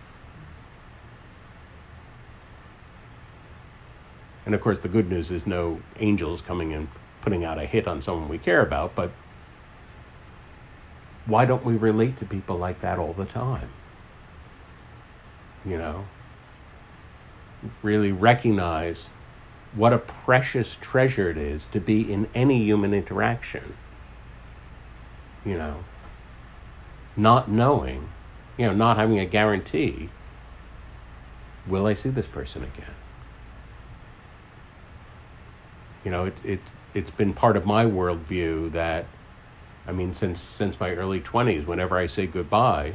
And 4.46 4.56
of 4.56 4.62
course, 4.62 4.78
the 4.80 4.88
good 4.88 5.10
news 5.10 5.30
is 5.30 5.46
no 5.46 5.80
angels 6.00 6.42
coming 6.42 6.74
and 6.74 6.88
putting 7.22 7.44
out 7.44 7.60
a 7.60 7.66
hit 7.66 7.86
on 7.86 8.02
someone 8.02 8.30
we 8.30 8.38
care 8.38 8.62
about, 8.62 8.96
but 8.96 9.12
why 11.26 11.46
don't 11.46 11.66
we 11.66 11.76
relate 11.76 12.18
to 12.20 12.26
people 12.26 12.58
like 12.58 12.82
that 12.82 12.98
all 12.98 13.14
the 13.14 13.26
time? 13.26 13.70
You 15.66 15.78
know? 15.78 16.06
Really 17.84 18.12
recognize 18.12 19.08
what 19.76 19.94
a 19.94 19.98
precious 19.98 20.78
treasure 20.82 21.30
it 21.30 21.38
is 21.38 21.66
to 21.72 21.80
be 21.80 22.12
in 22.12 22.28
any 22.36 22.64
human 22.64 22.94
interaction. 22.94 23.64
You 25.46 25.58
know, 25.58 25.84
not 27.18 27.50
knowing, 27.50 28.10
you 28.58 28.66
know, 28.68 28.74
not 28.74 28.98
having 28.98 29.20
a 29.20 29.26
guarantee 29.26 30.10
will 31.68 31.86
I 31.86 31.94
see 31.94 32.10
this 32.10 32.28
person 32.28 32.64
again? 32.64 32.96
You 36.04 36.12
know, 36.12 36.26
it, 36.26 36.34
it, 36.44 36.60
it's 36.96 37.12
been 37.12 37.34
part 37.34 37.56
of 37.56 37.66
my 37.66 37.86
worldview 37.86 38.72
that, 38.72 39.06
I 39.88 39.92
mean, 39.92 40.14
since, 40.14 40.42
since 40.42 40.80
my 40.80 40.92
early 40.92 41.20
20s, 41.20 41.68
whenever 41.68 41.98
I 41.98 42.08
say 42.08 42.26
goodbye, 42.26 42.94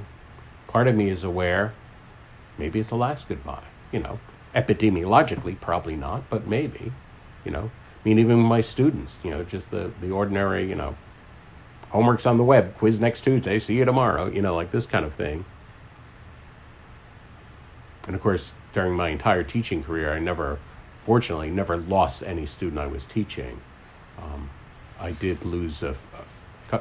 part 0.68 0.88
of 0.88 0.94
me 0.94 1.10
is 1.10 1.24
aware 1.24 1.72
maybe 2.58 2.80
it's 2.80 2.88
the 2.88 2.96
last 2.96 3.28
goodbye, 3.28 3.62
you 3.92 4.00
know 4.00 4.18
epidemiologically, 4.56 5.60
probably 5.60 5.94
not, 5.94 6.28
but 6.30 6.46
maybe, 6.46 6.90
you 7.44 7.50
know. 7.50 7.70
I 7.70 8.08
mean, 8.08 8.18
even 8.18 8.38
my 8.38 8.60
students, 8.60 9.18
you 9.22 9.30
know, 9.30 9.44
just 9.44 9.70
the, 9.70 9.92
the 10.00 10.10
ordinary, 10.10 10.66
you 10.68 10.74
know, 10.74 10.96
homework's 11.90 12.26
on 12.26 12.38
the 12.38 12.44
web, 12.44 12.76
quiz 12.78 12.98
next 12.98 13.20
Tuesday, 13.20 13.58
see 13.58 13.74
you 13.74 13.84
tomorrow, 13.84 14.30
you 14.30 14.42
know, 14.42 14.54
like 14.54 14.70
this 14.70 14.86
kind 14.86 15.04
of 15.04 15.14
thing. 15.14 15.44
And 18.06 18.16
of 18.16 18.22
course, 18.22 18.52
during 18.72 18.94
my 18.94 19.10
entire 19.10 19.42
teaching 19.44 19.82
career, 19.82 20.12
I 20.12 20.18
never, 20.18 20.58
fortunately, 21.04 21.50
never 21.50 21.76
lost 21.76 22.22
any 22.22 22.46
student 22.46 22.78
I 22.78 22.86
was 22.86 23.04
teaching. 23.04 23.60
Um, 24.18 24.48
I 24.98 25.10
did 25.12 25.44
lose 25.44 25.82
a, 25.82 25.94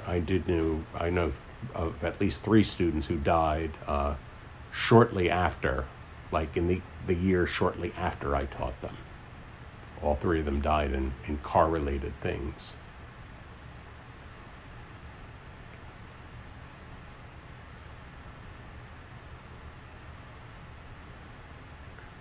I 0.07 0.19
did 0.19 0.47
know, 0.47 0.83
I 0.95 1.09
know 1.09 1.33
of 1.73 2.01
at 2.03 2.21
least 2.21 2.41
three 2.41 2.63
students 2.63 3.07
who 3.07 3.17
died 3.17 3.71
uh, 3.87 4.15
shortly 4.71 5.29
after 5.29 5.85
like 6.31 6.57
in 6.57 6.67
the, 6.67 6.81
the 7.07 7.13
year 7.13 7.45
shortly 7.45 7.93
after 7.97 8.35
I 8.35 8.45
taught 8.45 8.79
them. 8.81 8.97
All 10.01 10.15
three 10.15 10.39
of 10.39 10.45
them 10.45 10.61
died 10.61 10.93
in, 10.93 11.13
in 11.27 11.37
car 11.39 11.69
related 11.69 12.13
things. 12.21 12.73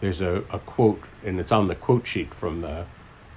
There's 0.00 0.20
a, 0.20 0.44
a 0.50 0.58
quote, 0.58 1.02
and 1.24 1.40
it's 1.40 1.52
on 1.52 1.66
the 1.66 1.74
quote 1.74 2.06
sheet 2.06 2.34
from 2.34 2.60
the, 2.60 2.84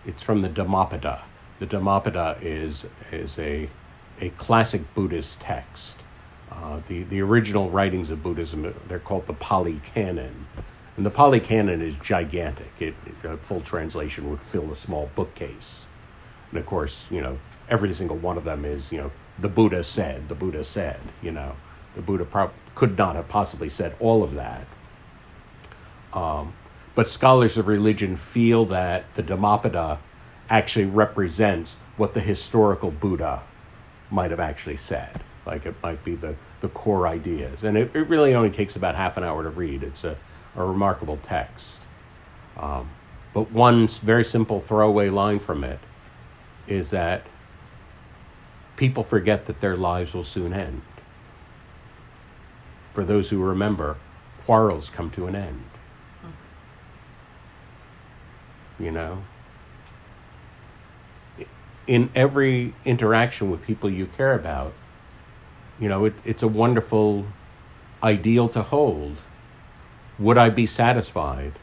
it's 0.06 0.22
from 0.22 0.42
the 0.42 0.50
Dhammapada. 0.50 1.24
The 1.60 1.66
Dhammapada 1.66 2.38
is, 2.42 2.86
is 3.12 3.40
a, 3.40 3.70
a 4.20 4.30
classic 4.32 4.94
Buddhist 4.94 5.40
text 5.40 6.04
uh, 6.52 6.80
the, 6.88 7.04
the 7.04 7.22
original 7.22 7.70
writings 7.70 8.10
of 8.10 8.24
Buddhism, 8.24 8.74
they're 8.88 9.00
called 9.00 9.28
the 9.28 9.34
Pali 9.34 9.82
Canon. 9.94 10.48
And 10.96 11.06
the 11.06 11.12
Pali 11.12 11.40
Canon 11.40 11.82
is 11.82 11.96
gigantic. 12.04 12.72
It, 12.80 12.96
a 13.24 13.38
full 13.38 13.62
translation 13.62 14.30
would 14.30 14.42
fill 14.42 14.72
a 14.72 14.76
small 14.76 15.10
bookcase. 15.16 15.88
And 16.50 16.60
of 16.60 16.66
course, 16.66 17.06
you 17.12 17.22
know, 17.22 17.38
every 17.70 17.94
single 17.94 18.18
one 18.18 18.38
of 18.38 18.44
them 18.44 18.66
is, 18.66 18.92
you 18.92 18.98
know, 18.98 19.12
the 19.40 19.50
Buddha 19.50 19.84
said, 19.84 20.28
the 20.30 20.36
Buddha 20.36 20.64
said, 20.64 21.00
you 21.22 21.32
know. 21.32 21.56
The 21.96 22.02
Buddha 22.02 22.26
pro- 22.26 22.52
could 22.76 22.98
not 22.98 23.16
have 23.16 23.28
possibly 23.28 23.70
said 23.70 23.96
all 24.00 24.24
of 24.24 24.36
that. 24.36 24.66
Um, 26.14 26.54
but 26.96 27.10
scholars 27.10 27.58
of 27.58 27.68
religion 27.68 28.18
feel 28.18 28.66
that 28.68 29.06
the 29.16 29.24
Dhammapada 29.24 30.00
actually 30.50 30.86
represents 30.86 31.76
what 31.98 32.14
the 32.14 32.20
historical 32.20 32.92
Buddha 32.92 33.44
might 34.10 34.32
have 34.32 34.40
actually 34.40 34.78
said. 34.78 35.22
Like 35.48 35.66
it 35.66 35.76
might 35.82 36.04
be 36.04 36.16
the, 36.16 36.36
the 36.60 36.68
core 36.68 37.08
ideas. 37.08 37.64
And 37.64 37.78
it, 37.78 37.96
it 37.96 38.10
really 38.10 38.36
only 38.36 38.52
takes 38.52 38.76
about 38.76 38.96
half 38.96 39.16
an 39.16 39.24
hour 39.24 39.42
to 39.44 39.50
read. 39.50 39.82
It's 39.82 40.04
a, 40.04 40.18
a 40.56 40.64
remarkable 40.64 41.18
text. 41.24 41.80
Um, 42.58 42.90
but 43.34 43.50
one 43.52 43.88
very 43.88 44.26
simple 44.26 44.60
throwaway 44.60 45.10
line 45.10 45.40
from 45.40 45.64
it 45.64 45.80
is 46.68 46.90
that 46.90 47.26
people 48.76 49.04
forget 49.04 49.46
that 49.46 49.62
their 49.62 49.78
lives 49.78 50.14
will 50.14 50.26
soon 50.26 50.54
end. 50.54 50.82
For 52.94 53.06
those 53.06 53.30
who 53.30 53.42
remember, 53.42 53.96
quarrels 54.46 54.90
come 54.90 55.12
to 55.12 55.28
an 55.28 55.36
end. 55.36 55.64
You 58.80 58.92
know? 58.92 59.24
In 61.88 62.10
every 62.16 62.74
interaction 62.84 63.50
with 63.50 63.62
people 63.62 63.90
you 63.90 64.08
care 64.08 64.34
about, 64.34 64.74
you 65.80 65.90
know, 65.90 66.06
it, 66.06 66.14
it's 66.26 66.44
a 66.44 66.48
wonderful 66.48 67.26
ideal 68.04 68.50
to 68.50 68.64
hold. 68.64 69.18
Would 70.20 70.38
I 70.38 70.50
be 70.50 70.66
satisfied 70.66 71.54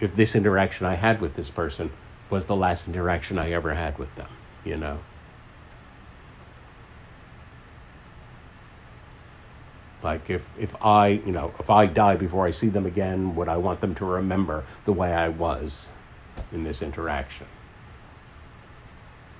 if 0.00 0.14
this 0.16 0.34
interaction 0.34 0.86
I 0.86 0.94
had 0.94 1.20
with 1.20 1.34
this 1.34 1.50
person 1.50 1.90
was 2.30 2.46
the 2.46 2.56
last 2.56 2.86
interaction 2.86 3.38
I 3.38 3.52
ever 3.52 3.74
had 3.74 3.98
with 3.98 4.14
them, 4.14 4.28
you 4.64 4.76
know? 4.76 4.98
Like 10.02 10.30
if, 10.30 10.42
if 10.58 10.74
I, 10.82 11.08
you 11.08 11.32
know, 11.32 11.52
if 11.58 11.70
I 11.70 11.86
die 11.86 12.16
before 12.16 12.46
I 12.46 12.52
see 12.52 12.68
them 12.68 12.86
again, 12.86 13.34
would 13.34 13.48
I 13.48 13.56
want 13.56 13.80
them 13.80 13.94
to 13.96 14.04
remember 14.04 14.64
the 14.84 14.92
way 14.92 15.12
I 15.12 15.28
was 15.28 15.88
in 16.52 16.62
this 16.62 16.82
interaction? 16.82 17.46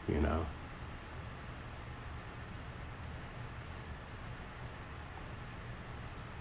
You 0.08 0.20
know? 0.20 0.44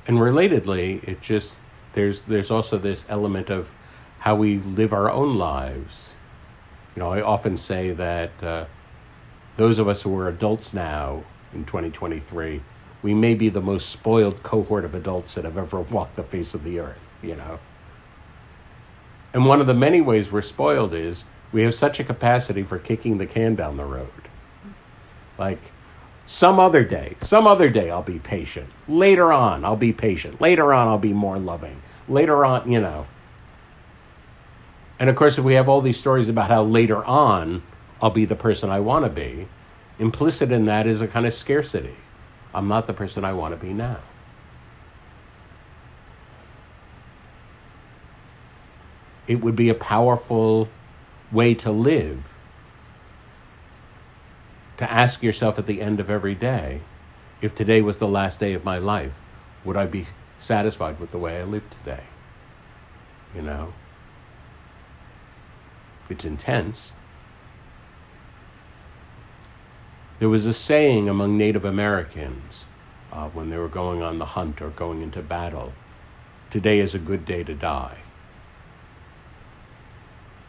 And 0.07 0.17
relatedly, 0.17 1.03
it 1.07 1.21
just 1.21 1.59
there's 1.93 2.21
there's 2.21 2.51
also 2.51 2.77
this 2.77 3.05
element 3.09 3.49
of 3.49 3.67
how 4.19 4.35
we 4.35 4.59
live 4.59 4.93
our 4.93 5.11
own 5.11 5.37
lives. 5.37 6.09
You 6.95 7.01
know, 7.01 7.11
I 7.11 7.21
often 7.21 7.57
say 7.57 7.91
that 7.91 8.43
uh, 8.43 8.65
those 9.57 9.79
of 9.79 9.87
us 9.87 10.01
who 10.01 10.17
are 10.17 10.29
adults 10.29 10.73
now 10.73 11.23
in 11.53 11.65
2023 11.65 12.61
we 13.03 13.13
may 13.13 13.33
be 13.33 13.49
the 13.49 13.61
most 13.61 13.89
spoiled 13.89 14.41
cohort 14.43 14.83
of 14.83 14.95
adults 14.95 15.35
that 15.35 15.45
have 15.45 15.57
ever 15.57 15.81
walked 15.81 16.15
the 16.15 16.23
face 16.23 16.53
of 16.53 16.63
the 16.63 16.79
earth, 16.79 16.99
you 17.21 17.35
know. 17.35 17.59
And 19.33 19.45
one 19.45 19.61
of 19.61 19.67
the 19.67 19.73
many 19.73 20.01
ways 20.01 20.31
we're 20.31 20.41
spoiled 20.41 20.93
is 20.93 21.23
we 21.51 21.61
have 21.61 21.75
such 21.75 21.99
a 21.99 22.03
capacity 22.03 22.63
for 22.63 22.79
kicking 22.79 23.17
the 23.17 23.25
can 23.25 23.55
down 23.55 23.77
the 23.77 23.85
road. 23.85 24.09
Like, 25.37 25.71
some 26.27 26.59
other 26.59 26.83
day, 26.83 27.15
some 27.21 27.47
other 27.47 27.69
day 27.69 27.89
I'll 27.89 28.03
be 28.03 28.19
patient. 28.19 28.69
Later 28.87 29.31
on, 29.31 29.63
I'll 29.63 29.77
be 29.77 29.93
patient. 29.93 30.39
Later 30.41 30.73
on, 30.73 30.87
I'll 30.87 30.97
be 30.97 31.13
more 31.13 31.39
loving. 31.39 31.81
Later 32.09 32.45
on, 32.45 32.69
you 32.71 32.81
know. 32.81 33.07
And 34.99 35.09
of 35.09 35.15
course, 35.15 35.37
if 35.37 35.43
we 35.43 35.53
have 35.53 35.69
all 35.69 35.81
these 35.81 35.97
stories 35.97 36.27
about 36.27 36.49
how 36.49 36.63
later 36.63 37.03
on 37.03 37.63
I'll 38.01 38.09
be 38.09 38.25
the 38.25 38.35
person 38.35 38.69
I 38.69 38.79
want 38.81 39.05
to 39.05 39.09
be, 39.09 39.47
implicit 39.99 40.51
in 40.51 40.65
that 40.65 40.85
is 40.85 41.01
a 41.01 41.07
kind 41.07 41.25
of 41.25 41.33
scarcity. 41.33 41.95
I'm 42.53 42.67
not 42.67 42.87
the 42.87 42.93
person 42.93 43.23
I 43.23 43.33
want 43.33 43.59
to 43.59 43.65
be 43.65 43.73
now. 43.73 43.99
It 49.27 49.41
would 49.41 49.55
be 49.55 49.69
a 49.69 49.75
powerful 49.75 50.67
way 51.31 51.53
to 51.55 51.71
live 51.71 52.23
to 54.77 54.91
ask 54.91 55.23
yourself 55.23 55.57
at 55.57 55.67
the 55.67 55.81
end 55.81 55.99
of 55.99 56.09
every 56.09 56.35
day 56.35 56.81
if 57.41 57.53
today 57.53 57.81
was 57.81 57.97
the 57.97 58.07
last 58.07 58.39
day 58.39 58.53
of 58.53 58.63
my 58.63 58.77
life, 58.77 59.13
would 59.63 59.77
I 59.77 59.85
be 59.85 60.07
satisfied 60.39 60.99
with 60.99 61.11
the 61.11 61.17
way 61.17 61.39
I 61.39 61.43
live 61.43 61.63
today? 61.69 62.03
You 63.35 63.41
know? 63.41 63.73
It's 66.09 66.25
intense. 66.25 66.93
There 70.19 70.29
was 70.29 70.45
a 70.45 70.53
saying 70.53 71.09
among 71.09 71.37
Native 71.37 71.65
Americans 71.65 72.65
uh, 73.11 73.29
when 73.29 73.49
they 73.49 73.57
were 73.57 73.67
going 73.67 74.01
on 74.01 74.17
the 74.17 74.25
hunt 74.25 74.61
or 74.61 74.69
going 74.69 75.01
into 75.01 75.21
battle 75.21 75.73
today 76.49 76.79
is 76.79 76.95
a 76.95 76.99
good 76.99 77.25
day 77.25 77.43
to 77.43 77.53
die. 77.53 77.97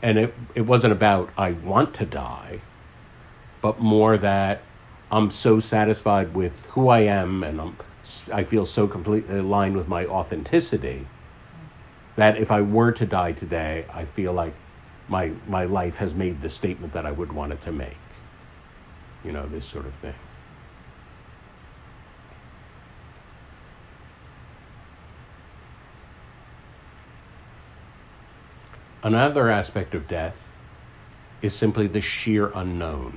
And 0.00 0.18
it, 0.18 0.34
it 0.54 0.60
wasn't 0.62 0.92
about, 0.92 1.30
I 1.36 1.52
want 1.52 1.94
to 1.94 2.06
die, 2.06 2.60
but 3.60 3.80
more 3.80 4.18
that 4.18 4.62
I'm 5.10 5.30
so 5.30 5.60
satisfied 5.60 6.34
with 6.34 6.54
who 6.66 6.88
I 6.88 7.00
am 7.00 7.42
and 7.42 7.60
I'm, 7.60 7.76
I 8.32 8.44
feel 8.44 8.66
so 8.66 8.86
completely 8.86 9.38
aligned 9.38 9.76
with 9.76 9.88
my 9.88 10.06
authenticity 10.06 11.06
that 12.16 12.38
if 12.38 12.50
I 12.50 12.60
were 12.62 12.92
to 12.92 13.06
die 13.06 13.32
today, 13.32 13.84
I 13.92 14.04
feel 14.04 14.32
like 14.32 14.54
my, 15.08 15.32
my 15.48 15.64
life 15.64 15.96
has 15.96 16.14
made 16.14 16.42
the 16.42 16.50
statement 16.50 16.92
that 16.92 17.06
I 17.06 17.12
would 17.12 17.32
want 17.32 17.52
it 17.52 17.62
to 17.62 17.72
make 17.72 17.96
you 19.24 19.32
know, 19.32 19.46
this 19.46 19.66
sort 19.66 19.86
of 19.86 19.94
thing. 19.96 20.14
Another 29.02 29.48
aspect 29.48 29.94
of 29.94 30.08
death 30.08 30.36
is 31.40 31.54
simply 31.54 31.86
the 31.86 32.00
sheer 32.00 32.50
unknown. 32.54 33.16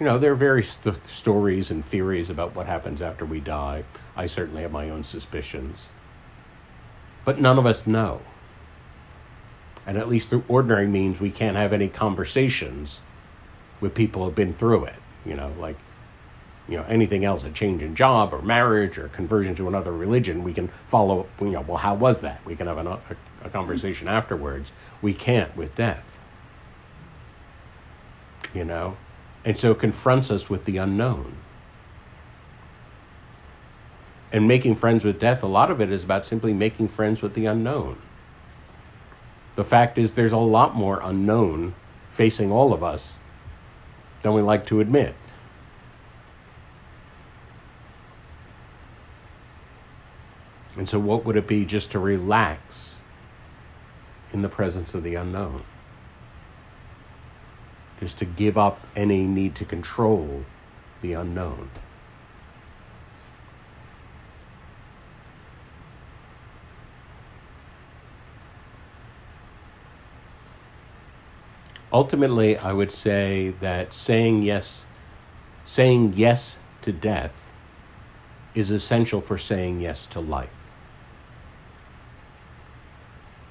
You 0.00 0.06
know, 0.06 0.18
there 0.18 0.32
are 0.32 0.36
various 0.36 0.76
th- 0.76 0.96
stories 1.06 1.70
and 1.70 1.84
theories 1.86 2.30
about 2.30 2.54
what 2.54 2.66
happens 2.66 3.00
after 3.00 3.24
we 3.24 3.40
die. 3.40 3.84
I 4.16 4.26
certainly 4.26 4.62
have 4.62 4.72
my 4.72 4.90
own 4.90 5.04
suspicions. 5.04 5.88
But 7.24 7.40
none 7.40 7.58
of 7.58 7.66
us 7.66 7.86
know 7.86 8.20
and 9.86 9.98
at 9.98 10.08
least 10.08 10.30
through 10.30 10.44
ordinary 10.48 10.86
means, 10.86 11.20
we 11.20 11.30
can't 11.30 11.56
have 11.56 11.72
any 11.72 11.88
conversations 11.88 13.00
with 13.80 13.94
people 13.94 14.22
who 14.22 14.28
have 14.28 14.36
been 14.36 14.54
through 14.54 14.84
it. 14.86 14.96
You 15.26 15.34
know, 15.34 15.52
like 15.58 15.76
you 16.68 16.76
know 16.76 16.84
anything 16.84 17.24
else, 17.24 17.44
a 17.44 17.50
change 17.50 17.82
in 17.82 17.94
job 17.94 18.32
or 18.32 18.40
marriage 18.40 18.96
or 18.96 19.08
conversion 19.08 19.54
to 19.56 19.68
another 19.68 19.92
religion, 19.92 20.42
we 20.42 20.54
can 20.54 20.68
follow. 20.88 21.26
You 21.40 21.50
know, 21.50 21.60
well, 21.62 21.76
how 21.76 21.94
was 21.94 22.20
that? 22.20 22.44
We 22.46 22.56
can 22.56 22.66
have 22.66 22.78
an, 22.78 22.86
a, 22.86 22.98
a 23.44 23.50
conversation 23.50 24.08
afterwards. 24.08 24.72
We 25.02 25.12
can't 25.12 25.54
with 25.56 25.74
death. 25.74 26.04
You 28.54 28.64
know, 28.64 28.96
and 29.44 29.56
so 29.58 29.72
it 29.72 29.78
confronts 29.78 30.30
us 30.30 30.48
with 30.48 30.64
the 30.64 30.78
unknown. 30.78 31.36
And 34.32 34.48
making 34.48 34.74
friends 34.76 35.04
with 35.04 35.20
death, 35.20 35.42
a 35.42 35.46
lot 35.46 35.70
of 35.70 35.80
it 35.80 35.92
is 35.92 36.02
about 36.02 36.26
simply 36.26 36.52
making 36.52 36.88
friends 36.88 37.22
with 37.22 37.34
the 37.34 37.46
unknown. 37.46 37.98
The 39.54 39.64
fact 39.64 39.98
is, 39.98 40.12
there's 40.12 40.32
a 40.32 40.36
lot 40.36 40.74
more 40.74 41.00
unknown 41.02 41.74
facing 42.12 42.50
all 42.50 42.72
of 42.72 42.82
us 42.82 43.20
than 44.22 44.34
we 44.34 44.42
like 44.42 44.66
to 44.66 44.80
admit. 44.80 45.14
And 50.76 50.88
so, 50.88 50.98
what 50.98 51.24
would 51.24 51.36
it 51.36 51.46
be 51.46 51.64
just 51.64 51.92
to 51.92 52.00
relax 52.00 52.96
in 54.32 54.42
the 54.42 54.48
presence 54.48 54.94
of 54.94 55.04
the 55.04 55.14
unknown? 55.14 55.62
Just 58.00 58.18
to 58.18 58.24
give 58.24 58.58
up 58.58 58.78
any 58.96 59.22
need 59.22 59.54
to 59.56 59.64
control 59.64 60.42
the 61.00 61.12
unknown. 61.12 61.70
ultimately, 71.94 72.58
I 72.58 72.72
would 72.72 72.90
say 72.90 73.54
that 73.60 73.94
saying 73.94 74.42
yes, 74.42 74.84
saying 75.64 76.14
yes 76.16 76.56
to 76.82 76.92
death 76.92 77.32
is 78.54 78.70
essential 78.70 79.20
for 79.20 79.38
saying 79.38 79.80
yes 79.80 80.06
to 80.08 80.20
life. 80.20 80.50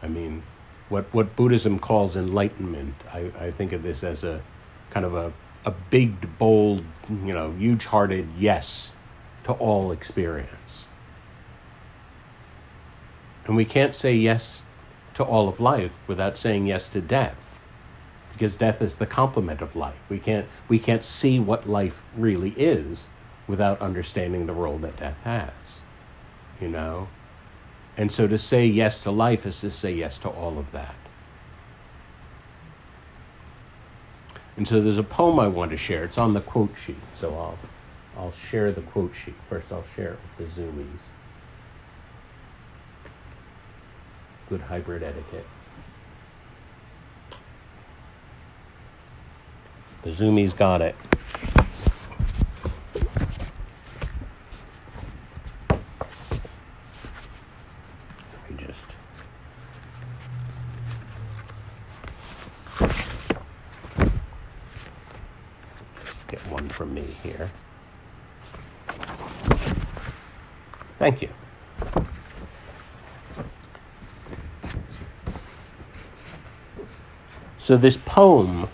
I 0.04 0.08
mean, 0.08 0.44
what, 0.90 1.12
what 1.14 1.36
Buddhism 1.36 1.80
calls 1.80 2.16
enlightenment, 2.16 2.96
I, 3.12 3.32
I 3.40 3.52
think 3.52 3.72
of 3.72 3.84
this 3.84 4.04
as 4.04 4.24
a 4.24 4.42
kind 4.90 5.06
of 5.06 5.16
a, 5.16 5.34
a 5.66 5.72
big, 5.72 6.38
bold, 6.38 6.84
you 7.10 7.34
know, 7.34 7.52
huge 7.54 7.86
hearted 7.86 8.28
yes 8.38 8.94
to 9.46 9.54
all 9.54 9.92
experience. 9.92 10.86
And 13.46 13.56
we 13.56 13.66
can't 13.66 13.96
say 13.96 14.16
yes 14.16 14.64
to 15.16 15.24
all 15.24 15.50
of 15.50 15.60
life 15.60 15.92
without 16.08 16.38
saying 16.38 16.68
yes 16.68 16.88
to 16.90 17.02
death 17.02 17.36
because 18.34 18.56
death 18.56 18.82
is 18.82 18.96
the 18.96 19.06
complement 19.06 19.62
of 19.62 19.76
life. 19.76 20.00
We 20.10 20.20
can't 20.20 20.48
we 20.68 20.80
can't 20.80 21.04
see 21.04 21.40
what 21.40 21.70
life 21.70 22.02
really 22.18 22.52
is 22.52 23.06
without 23.48 23.82
understanding 23.82 24.46
the 24.46 24.54
role 24.54 24.78
that 24.80 24.98
death 24.98 25.18
has. 25.24 25.52
You 26.60 26.70
know? 26.70 27.08
And 27.98 28.12
so 28.12 28.28
to 28.28 28.38
say 28.38 28.66
yes 28.66 29.00
to 29.02 29.12
life 29.12 29.46
is 29.46 29.62
to 29.62 29.72
say 29.72 29.94
yes 29.94 30.18
to 30.20 30.30
all 30.30 30.58
of 30.58 30.72
that. 30.72 30.96
And 34.58 34.68
so 34.68 34.82
there's 34.82 34.98
a 34.98 35.04
poem 35.04 35.40
I 35.40 35.48
want 35.48 35.72
to 35.72 35.78
share. 35.78 36.04
It's 36.04 36.18
on 36.18 36.34
the 36.34 36.42
quote 36.42 36.74
sheet. 36.86 36.98
So 37.20 37.30
I'll 37.36 37.58
I'll 38.18 38.34
share 38.52 38.72
the 38.72 38.82
quote 38.82 39.14
sheet. 39.16 39.36
First 39.50 39.72
I'll 39.72 39.86
share 39.96 40.14
it 40.14 40.20
with 40.38 40.56
the 40.56 40.62
Zoomies. 40.62 40.86
Good 44.50 44.62
hybrid 44.62 45.04
etiquette. 45.04 45.46
The 50.04 50.12
Zoomies 50.12 50.56
got 50.56 50.82
it. 50.82 50.96
Thank 71.04 71.22
you. 71.22 71.30
So, 77.64 77.78
this 77.78 77.96
poem 77.96 78.68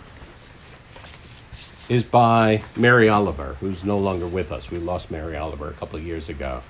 is 1.89 2.03
by 2.03 2.63
Mary 2.75 3.07
Oliver, 3.07 3.55
who's 3.59 3.83
no 3.83 3.99
longer 3.99 4.25
with 4.25 4.51
us. 4.51 4.71
We 4.71 4.79
lost 4.79 5.11
Mary 5.11 5.37
Oliver 5.37 5.69
a 5.69 5.73
couple 5.73 5.99
of 5.99 6.03
years 6.03 6.27
ago. 6.27 6.63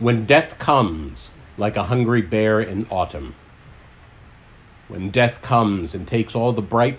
When 0.00 0.26
death 0.26 0.58
comes 0.58 1.30
like 1.56 1.76
a 1.76 1.84
hungry 1.84 2.22
bear 2.22 2.60
in 2.60 2.88
autumn, 2.90 3.36
when 4.88 5.10
death 5.10 5.40
comes 5.42 5.94
and 5.94 6.08
takes 6.08 6.34
all 6.34 6.52
the 6.52 6.60
bright 6.60 6.98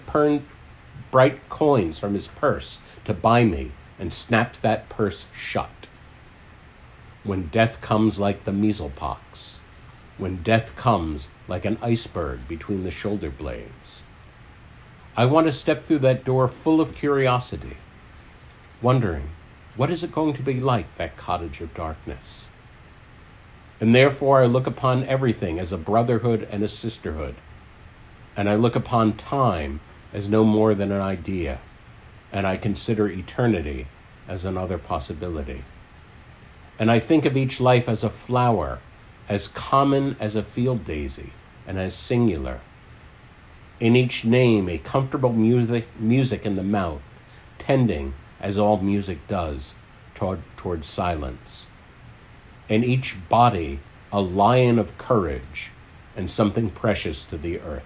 bright 1.12 1.50
coins 1.50 2.00
from 2.00 2.14
his 2.14 2.28
purse 2.28 2.80
to 3.04 3.14
buy 3.14 3.44
me 3.44 3.74
and 4.00 4.14
snaps 4.14 4.58
that 4.62 4.88
purse 4.88 5.26
shut. 5.38 5.89
When 7.26 7.48
death 7.48 7.82
comes 7.82 8.18
like 8.18 8.46
the 8.46 8.54
measles 8.54 8.94
pox, 8.96 9.58
when 10.18 10.42
death 10.42 10.74
comes 10.78 11.28
like 11.50 11.66
an 11.66 11.78
iceberg 11.82 12.48
between 12.48 12.86
the 12.86 12.92
shoulder 12.92 13.30
blades. 13.30 14.00
I 15.18 15.26
want 15.26 15.46
to 15.48 15.52
step 15.52 15.84
through 15.84 16.00
that 16.00 16.24
door 16.24 16.48
full 16.48 16.80
of 16.80 16.96
curiosity, 16.96 17.76
wondering, 18.82 19.32
what 19.76 19.90
is 19.90 20.02
it 20.02 20.14
going 20.14 20.34
to 20.36 20.42
be 20.42 20.62
like, 20.62 20.96
that 20.98 21.18
cottage 21.18 21.60
of 21.60 21.74
darkness? 21.74 22.46
And 23.82 23.94
therefore 23.94 24.42
I 24.42 24.46
look 24.46 24.66
upon 24.66 25.04
everything 25.04 25.60
as 25.60 25.74
a 25.74 25.78
brotherhood 25.78 26.48
and 26.50 26.64
a 26.64 26.70
sisterhood, 26.70 27.36
and 28.38 28.48
I 28.50 28.56
look 28.56 28.78
upon 28.78 29.18
time 29.18 29.82
as 30.14 30.30
no 30.30 30.46
more 30.46 30.74
than 30.74 30.92
an 30.94 31.02
idea, 31.02 31.60
and 32.32 32.48
I 32.48 32.56
consider 32.56 33.10
eternity 33.10 33.88
as 34.26 34.46
another 34.46 34.78
possibility. 34.78 35.66
And 36.80 36.90
I 36.90 37.00
think 37.00 37.26
of 37.26 37.36
each 37.36 37.60
life 37.60 37.90
as 37.90 38.06
a 38.06 38.10
flower, 38.10 38.80
as 39.28 39.50
common 39.50 40.16
as 40.20 40.36
a 40.36 40.44
field 40.44 40.86
daisy, 40.86 41.34
and 41.68 41.78
as 41.78 41.94
singular. 41.94 42.62
In 43.82 43.98
each 43.98 44.24
name, 44.24 44.70
a 44.70 44.78
comfortable 44.78 45.34
music, 45.34 45.88
music 46.00 46.46
in 46.46 46.56
the 46.56 46.64
mouth, 46.64 47.02
tending, 47.58 48.14
as 48.40 48.58
all 48.58 48.78
music 48.78 49.28
does, 49.28 49.74
toward, 50.16 50.42
toward 50.56 50.86
silence. 50.86 51.66
In 52.70 52.84
each 52.86 53.16
body, 53.28 53.80
a 54.12 54.22
lion 54.22 54.80
of 54.80 54.98
courage 54.98 55.72
and 56.16 56.30
something 56.30 56.70
precious 56.70 57.26
to 57.26 57.38
the 57.38 57.60
earth. 57.60 57.84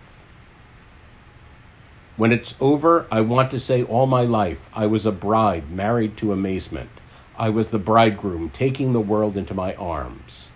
When 2.15 2.31
it's 2.31 2.55
over, 2.59 3.07
I 3.11 3.21
want 3.21 3.49
to 3.51 3.59
say 3.59 3.83
all 3.83 4.05
my 4.05 4.21
life 4.21 4.59
I 4.73 4.85
was 4.85 5.07
a 5.07 5.11
bride 5.11 5.71
married 5.71 6.15
to 6.17 6.31
amazement. 6.31 6.89
I 7.37 7.49
was 7.49 7.69
the 7.69 7.79
bridegroom 7.79 8.51
taking 8.51 8.93
the 8.93 8.99
world 8.99 9.37
into 9.37 9.55
my 9.55 9.73
arms. 9.75 10.49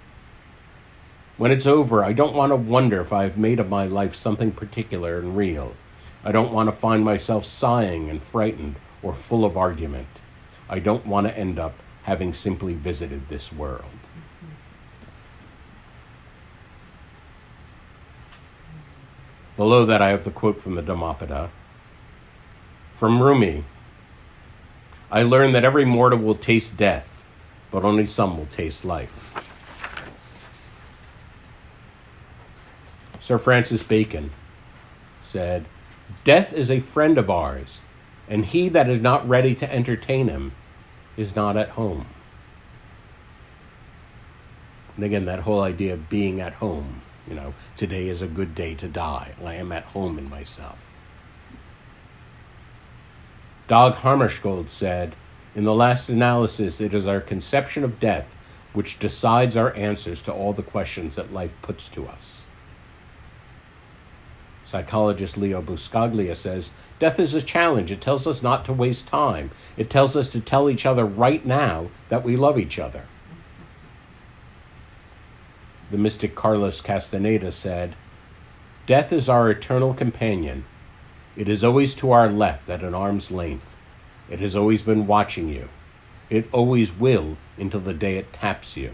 When 1.37 1.51
it's 1.51 1.65
over, 1.65 2.03
I 2.03 2.13
don't 2.13 2.35
want 2.35 2.51
to 2.51 2.55
wonder 2.55 3.01
if 3.01 3.11
I 3.11 3.23
have 3.23 3.37
made 3.37 3.59
of 3.59 3.69
my 3.69 3.85
life 3.85 4.15
something 4.15 4.51
particular 4.51 5.17
and 5.17 5.35
real. 5.35 5.73
I 6.23 6.31
don't 6.31 6.53
want 6.53 6.69
to 6.69 6.75
find 6.75 7.03
myself 7.03 7.45
sighing 7.45 8.09
and 8.09 8.21
frightened 8.21 8.75
or 9.01 9.13
full 9.13 9.43
of 9.43 9.57
argument. 9.57 10.07
I 10.69 10.79
don't 10.79 11.05
want 11.05 11.27
to 11.27 11.37
end 11.37 11.57
up 11.57 11.73
having 12.03 12.33
simply 12.33 12.73
visited 12.73 13.27
this 13.27 13.51
world. 13.51 13.83
Below 19.55 19.85
that, 19.87 20.01
I 20.01 20.09
have 20.09 20.23
the 20.23 20.31
quote 20.31 20.61
from 20.61 20.75
the 20.75 20.83
Dhammapada. 20.83 21.49
From 22.95 23.21
Rumi 23.21 23.63
I 25.09 25.23
learned 25.23 25.55
that 25.55 25.63
every 25.63 25.85
mortal 25.85 26.19
will 26.19 26.35
taste 26.35 26.75
death, 26.75 27.07
but 27.71 27.85
only 27.85 28.07
some 28.07 28.37
will 28.37 28.45
taste 28.47 28.83
life. 28.83 29.11
Sir 33.21 33.37
Francis 33.37 33.83
Bacon 33.83 34.31
said, 35.21 35.65
Death 36.23 36.53
is 36.53 36.71
a 36.71 36.79
friend 36.79 37.17
of 37.17 37.29
ours, 37.29 37.81
and 38.27 38.45
he 38.45 38.69
that 38.69 38.89
is 38.89 38.99
not 38.99 39.27
ready 39.27 39.55
to 39.55 39.71
entertain 39.71 40.27
him 40.27 40.53
is 41.17 41.35
not 41.35 41.57
at 41.57 41.69
home. 41.69 42.05
And 44.95 45.05
again, 45.05 45.25
that 45.25 45.39
whole 45.39 45.61
idea 45.61 45.93
of 45.93 46.09
being 46.09 46.41
at 46.41 46.53
home. 46.53 47.01
You 47.27 47.35
know, 47.35 47.53
today 47.75 48.07
is 48.07 48.21
a 48.21 48.27
good 48.27 48.55
day 48.55 48.75
to 48.75 48.87
die. 48.87 49.33
I 49.43 49.55
am 49.55 49.71
at 49.71 49.83
home 49.83 50.17
in 50.17 50.29
myself. 50.29 50.77
Dag 53.67 53.93
Hammarskjöld 53.93 54.69
said, 54.69 55.15
In 55.55 55.63
the 55.63 55.73
last 55.73 56.09
analysis, 56.09 56.79
it 56.79 56.93
is 56.93 57.07
our 57.07 57.21
conception 57.21 57.83
of 57.83 57.99
death 57.99 58.33
which 58.73 58.99
decides 58.99 59.57
our 59.57 59.75
answers 59.75 60.21
to 60.21 60.31
all 60.31 60.53
the 60.53 60.63
questions 60.63 61.15
that 61.15 61.33
life 61.33 61.51
puts 61.61 61.87
to 61.89 62.07
us. 62.07 62.43
Psychologist 64.65 65.37
Leo 65.37 65.61
Buscaglia 65.61 66.35
says, 66.35 66.71
Death 66.99 67.19
is 67.19 67.33
a 67.33 67.41
challenge. 67.41 67.91
It 67.91 68.01
tells 68.01 68.27
us 68.27 68.43
not 68.43 68.65
to 68.65 68.73
waste 68.73 69.07
time. 69.07 69.51
It 69.77 69.89
tells 69.89 70.15
us 70.15 70.27
to 70.29 70.41
tell 70.41 70.69
each 70.69 70.85
other 70.85 71.05
right 71.05 71.45
now 71.45 71.89
that 72.09 72.23
we 72.23 72.35
love 72.35 72.59
each 72.59 72.77
other 72.77 73.03
the 75.89 75.97
mystic 75.97 76.35
Carlos 76.35 76.81
Castaneda 76.81 77.51
said, 77.51 77.95
Death 78.85 79.13
is 79.13 79.29
our 79.29 79.49
eternal 79.49 79.93
companion. 79.93 80.65
It 81.37 81.47
is 81.47 81.63
always 81.63 81.93
to 81.95 82.09
our 82.11 82.31
left 82.31 82.67
at 82.67 82.83
an 82.83 82.95
arm's 82.95 83.29
length. 83.29 83.75
It 84.27 84.39
has 84.39 84.55
always 84.55 84.81
been 84.81 85.05
watching 85.05 85.49
you. 85.49 85.69
It 86.31 86.49
always 86.51 86.91
will 86.91 87.37
until 87.57 87.79
the 87.79 87.93
day 87.93 88.17
it 88.17 88.33
taps 88.33 88.75
you. 88.75 88.91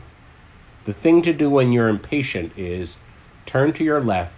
The 0.84 0.92
thing 0.92 1.22
to 1.22 1.32
do 1.32 1.50
when 1.50 1.72
you're 1.72 1.88
impatient 1.88 2.52
is 2.58 2.98
turn 3.46 3.72
to 3.74 3.84
your 3.86 4.02
left 4.02 4.36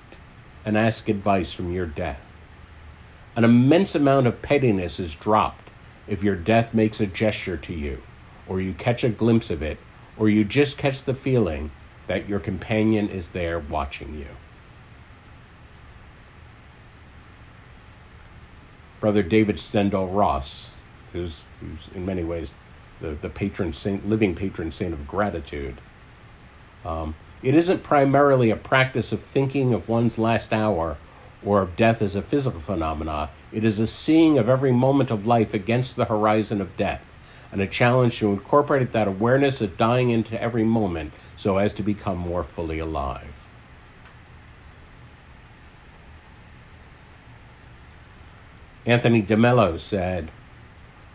and 0.64 0.78
ask 0.78 1.10
advice 1.10 1.52
from 1.52 1.74
your 1.74 1.88
death. 1.88 2.22
An 3.36 3.44
immense 3.44 3.96
amount 3.96 4.28
of 4.28 4.40
pettiness 4.44 5.00
is 5.00 5.16
dropped 5.16 5.72
if 6.08 6.22
your 6.22 6.36
death 6.36 6.76
makes 6.76 7.00
a 7.00 7.08
gesture 7.08 7.58
to 7.58 7.74
you, 7.74 8.04
or 8.48 8.62
you 8.62 8.76
catch 8.76 9.04
a 9.04 9.10
glimpse 9.10 9.50
of 9.50 9.64
it, 9.64 9.80
or 10.16 10.30
you 10.30 10.44
just 10.44 10.78
catch 10.78 11.02
the 11.02 11.16
feeling 11.16 11.72
that 12.06 12.30
your 12.30 12.40
companion 12.40 13.10
is 13.10 13.30
there 13.30 13.58
watching 13.58 14.14
you. 14.14 14.28
Brother 19.06 19.22
David 19.22 19.58
Steindl-Rast, 19.58 20.72
who's, 21.14 21.42
who's 21.60 21.94
in 21.94 22.08
many 22.08 22.24
ways 22.24 22.52
the, 23.02 23.10
the 23.22 23.30
patron 23.30 23.72
saint, 23.72 24.10
living 24.10 24.34
patron 24.34 24.72
saint 24.72 24.96
of 24.96 25.08
gratitude. 25.08 25.80
Um, 26.84 27.14
it 27.44 27.54
isn't 27.54 27.84
primarily 27.84 28.50
a 28.50 28.56
practice 28.56 29.12
of 29.12 29.22
thinking 29.22 29.76
of 29.76 29.88
one's 29.88 30.18
last 30.18 30.52
hour 30.52 30.98
or 31.46 31.62
of 31.62 31.76
death 31.76 32.02
as 32.02 32.16
a 32.16 32.24
physical 32.24 32.60
phenomena. 32.62 33.30
It 33.52 33.64
is 33.64 33.78
a 33.78 33.86
seeing 33.86 34.40
of 34.40 34.50
every 34.50 34.72
moment 34.72 35.12
of 35.12 35.28
life 35.28 35.54
against 35.54 35.96
the 35.96 36.06
horizon 36.06 36.60
of 36.60 36.76
death 36.76 37.04
and 37.52 37.62
a 37.62 37.68
challenge 37.68 38.18
to 38.18 38.32
incorporate 38.32 38.92
that 38.94 39.08
awareness 39.08 39.62
of 39.62 39.78
dying 39.78 40.10
into 40.10 40.42
every 40.42 40.64
moment 40.64 41.14
so 41.38 41.60
as 41.60 41.74
to 41.74 41.84
become 41.84 42.18
more 42.18 42.44
fully 42.44 42.80
alive. 42.80 43.45
Anthony 48.88 49.24
DeMello 49.24 49.80
said, 49.80 50.30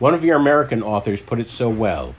One 0.00 0.12
of 0.12 0.24
your 0.24 0.36
American 0.36 0.82
authors 0.82 1.22
put 1.22 1.38
it 1.38 1.48
so 1.48 1.68
well. 1.68 2.16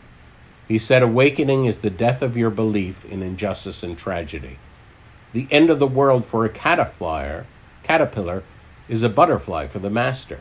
He 0.68 0.80
said, 0.80 1.04
Awakening 1.04 1.66
is 1.66 1.80
the 1.80 1.90
death 1.90 2.22
of 2.22 2.38
your 2.38 2.50
belief 2.50 3.04
in 3.04 3.22
injustice 3.22 3.84
and 3.84 3.98
tragedy. 3.98 4.60
The 5.34 5.48
end 5.52 5.70
of 5.70 5.80
the 5.80 5.88
world 5.88 6.26
for 6.26 6.46
a 6.46 6.50
caterpillar, 6.50 7.46
caterpillar 7.84 8.44
is 8.88 9.04
a 9.04 9.10
butterfly 9.10 9.68
for 9.68 9.80
the 9.80 9.90
master. 9.90 10.40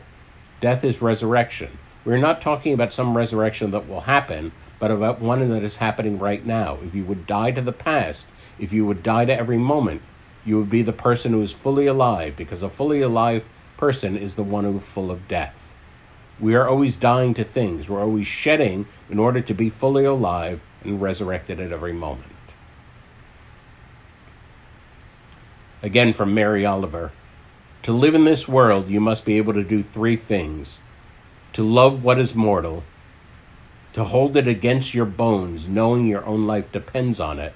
Death 0.61 0.85
is 0.85 1.01
resurrection 1.01 1.77
We're 2.05 2.17
not 2.17 2.41
talking 2.41 2.73
about 2.73 2.93
some 2.93 3.17
resurrection 3.17 3.71
that 3.71 3.89
will 3.89 4.01
happen, 4.01 4.53
but 4.79 4.91
about 4.91 5.19
one 5.19 5.49
that 5.49 5.63
is 5.63 5.75
happening 5.75 6.19
right 6.19 6.45
now. 6.45 6.77
If 6.85 6.95
you 6.95 7.03
would 7.03 7.27
die 7.27 7.51
to 7.51 7.61
the 7.61 7.73
past, 7.73 8.27
if 8.59 8.71
you 8.71 8.85
would 8.85 9.03
die 9.03 9.25
to 9.25 9.37
every 9.37 9.57
moment, 9.57 10.03
you 10.45 10.57
would 10.57 10.69
be 10.69 10.83
the 10.83 10.93
person 10.93 11.33
who 11.33 11.41
is 11.41 11.51
fully 11.51 11.87
alive, 11.87 12.37
because 12.37 12.63
a 12.63 12.69
fully 12.69 13.01
alive 13.01 13.43
person 13.81 14.15
is 14.15 14.35
the 14.35 14.43
one 14.43 14.63
who 14.63 14.77
is 14.77 14.83
full 14.83 15.09
of 15.09 15.27
death. 15.27 15.55
We 16.39 16.53
are 16.53 16.69
always 16.69 16.95
dying 16.95 17.33
to 17.33 17.43
things. 17.43 17.89
We're 17.89 18.03
always 18.03 18.27
shedding 18.27 18.85
in 19.09 19.17
order 19.17 19.41
to 19.41 19.53
be 19.55 19.71
fully 19.71 20.05
alive 20.05 20.61
and 20.83 21.01
resurrected 21.01 21.59
at 21.59 21.71
every 21.71 21.91
moment. 21.91 22.31
Again 25.81 26.13
from 26.13 26.35
Mary 26.35 26.63
Oliver 26.63 27.11
To 27.83 27.91
live 27.91 28.13
in 28.13 28.23
this 28.23 28.47
world, 28.47 28.87
you 28.87 29.01
must 29.01 29.25
be 29.25 29.37
able 29.37 29.53
to 29.53 29.63
do 29.63 29.81
three 29.81 30.15
things 30.15 30.77
to 31.53 31.63
love 31.63 32.03
what 32.03 32.19
is 32.19 32.35
mortal, 32.35 32.83
to 33.93 34.03
hold 34.03 34.37
it 34.37 34.47
against 34.47 34.93
your 34.93 35.05
bones, 35.05 35.67
knowing 35.67 36.05
your 36.05 36.23
own 36.25 36.45
life 36.45 36.71
depends 36.71 37.19
on 37.19 37.39
it, 37.39 37.53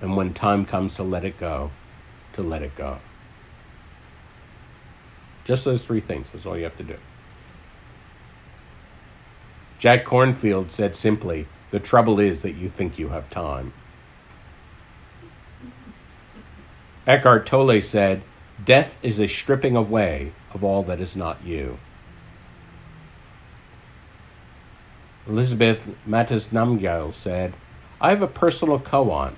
and 0.00 0.16
when 0.16 0.32
time 0.32 0.64
comes 0.64 0.94
to 0.94 1.02
let 1.02 1.24
it 1.24 1.38
go, 1.38 1.72
to 2.34 2.42
let 2.42 2.62
it 2.62 2.76
go. 2.76 2.98
Just 5.44 5.64
those 5.64 5.82
three 5.82 6.00
things 6.00 6.28
is 6.34 6.46
all 6.46 6.56
you 6.56 6.64
have 6.64 6.76
to 6.76 6.84
do. 6.84 6.96
Jack 9.78 10.04
Kornfield 10.04 10.70
said 10.70 10.94
simply, 10.94 11.48
The 11.72 11.80
trouble 11.80 12.20
is 12.20 12.42
that 12.42 12.54
you 12.54 12.68
think 12.68 12.98
you 12.98 13.08
have 13.08 13.28
time. 13.30 13.72
Eckhart 17.06 17.46
Tolle 17.46 17.80
said, 17.80 18.22
Death 18.64 18.94
is 19.02 19.18
a 19.18 19.26
stripping 19.26 19.74
away 19.74 20.32
of 20.54 20.62
all 20.62 20.84
that 20.84 21.00
is 21.00 21.16
not 21.16 21.44
you. 21.44 21.78
Elizabeth 25.26 25.80
Mattis 26.06 26.48
Namgyal 26.48 27.14
said, 27.14 27.54
I 28.00 28.10
have 28.10 28.22
a 28.22 28.28
personal 28.28 28.78
koan. 28.78 29.34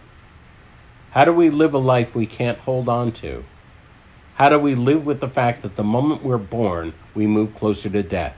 How 1.11 1.25
do 1.25 1.33
we 1.33 1.49
live 1.49 1.75
a 1.75 1.79
life 1.79 2.15
we 2.15 2.27
can't 2.27 2.59
hold 2.59 2.89
on 2.89 3.13
to? 3.13 3.45
How 4.35 4.49
do 4.49 4.59
we 4.59 4.75
live 4.75 5.07
with 5.07 5.21
the 5.21 5.29
fact 5.29 5.63
that 5.63 5.77
the 5.77 5.85
moment 5.85 6.25
we're 6.25 6.39
born, 6.39 6.93
we 7.15 7.25
move 7.25 7.55
closer 7.55 7.89
to 7.89 8.03
death? 8.03 8.37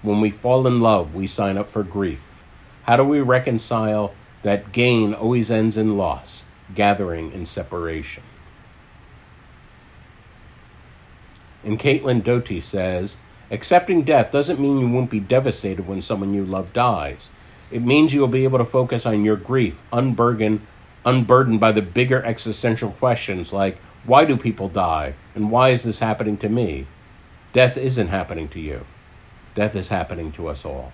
When 0.00 0.22
we 0.22 0.30
fall 0.30 0.66
in 0.66 0.80
love, 0.80 1.14
we 1.14 1.26
sign 1.26 1.58
up 1.58 1.70
for 1.70 1.82
grief. 1.82 2.20
How 2.84 2.96
do 2.96 3.04
we 3.04 3.20
reconcile 3.20 4.14
that 4.44 4.72
gain 4.72 5.12
always 5.12 5.50
ends 5.50 5.76
in 5.76 5.98
loss, 5.98 6.44
gathering 6.74 7.32
in 7.32 7.44
separation? 7.44 8.22
And 11.64 11.78
Caitlin 11.78 12.24
Doughty 12.24 12.60
says, 12.60 13.16
accepting 13.50 14.04
death 14.04 14.32
doesn't 14.32 14.60
mean 14.60 14.78
you 14.78 14.88
won't 14.88 15.10
be 15.10 15.20
devastated 15.20 15.86
when 15.86 16.00
someone 16.00 16.32
you 16.32 16.46
love 16.46 16.72
dies. 16.72 17.28
It 17.70 17.82
means 17.82 18.14
you'll 18.14 18.28
be 18.28 18.44
able 18.44 18.58
to 18.58 18.64
focus 18.64 19.04
on 19.04 19.24
your 19.24 19.36
grief, 19.36 19.76
unburdened, 19.92 20.66
unburdened 21.04 21.60
by 21.60 21.72
the 21.72 21.82
bigger 21.82 22.24
existential 22.24 22.92
questions 22.92 23.52
like, 23.52 23.76
why 24.06 24.24
do 24.24 24.36
people 24.36 24.68
die? 24.68 25.14
And 25.34 25.50
why 25.50 25.70
is 25.70 25.82
this 25.82 25.98
happening 25.98 26.36
to 26.38 26.48
me? 26.48 26.86
Death 27.52 27.76
isn't 27.76 28.08
happening 28.08 28.48
to 28.50 28.60
you. 28.60 28.86
Death 29.54 29.74
is 29.74 29.88
happening 29.88 30.32
to 30.32 30.48
us 30.48 30.64
all. 30.64 30.92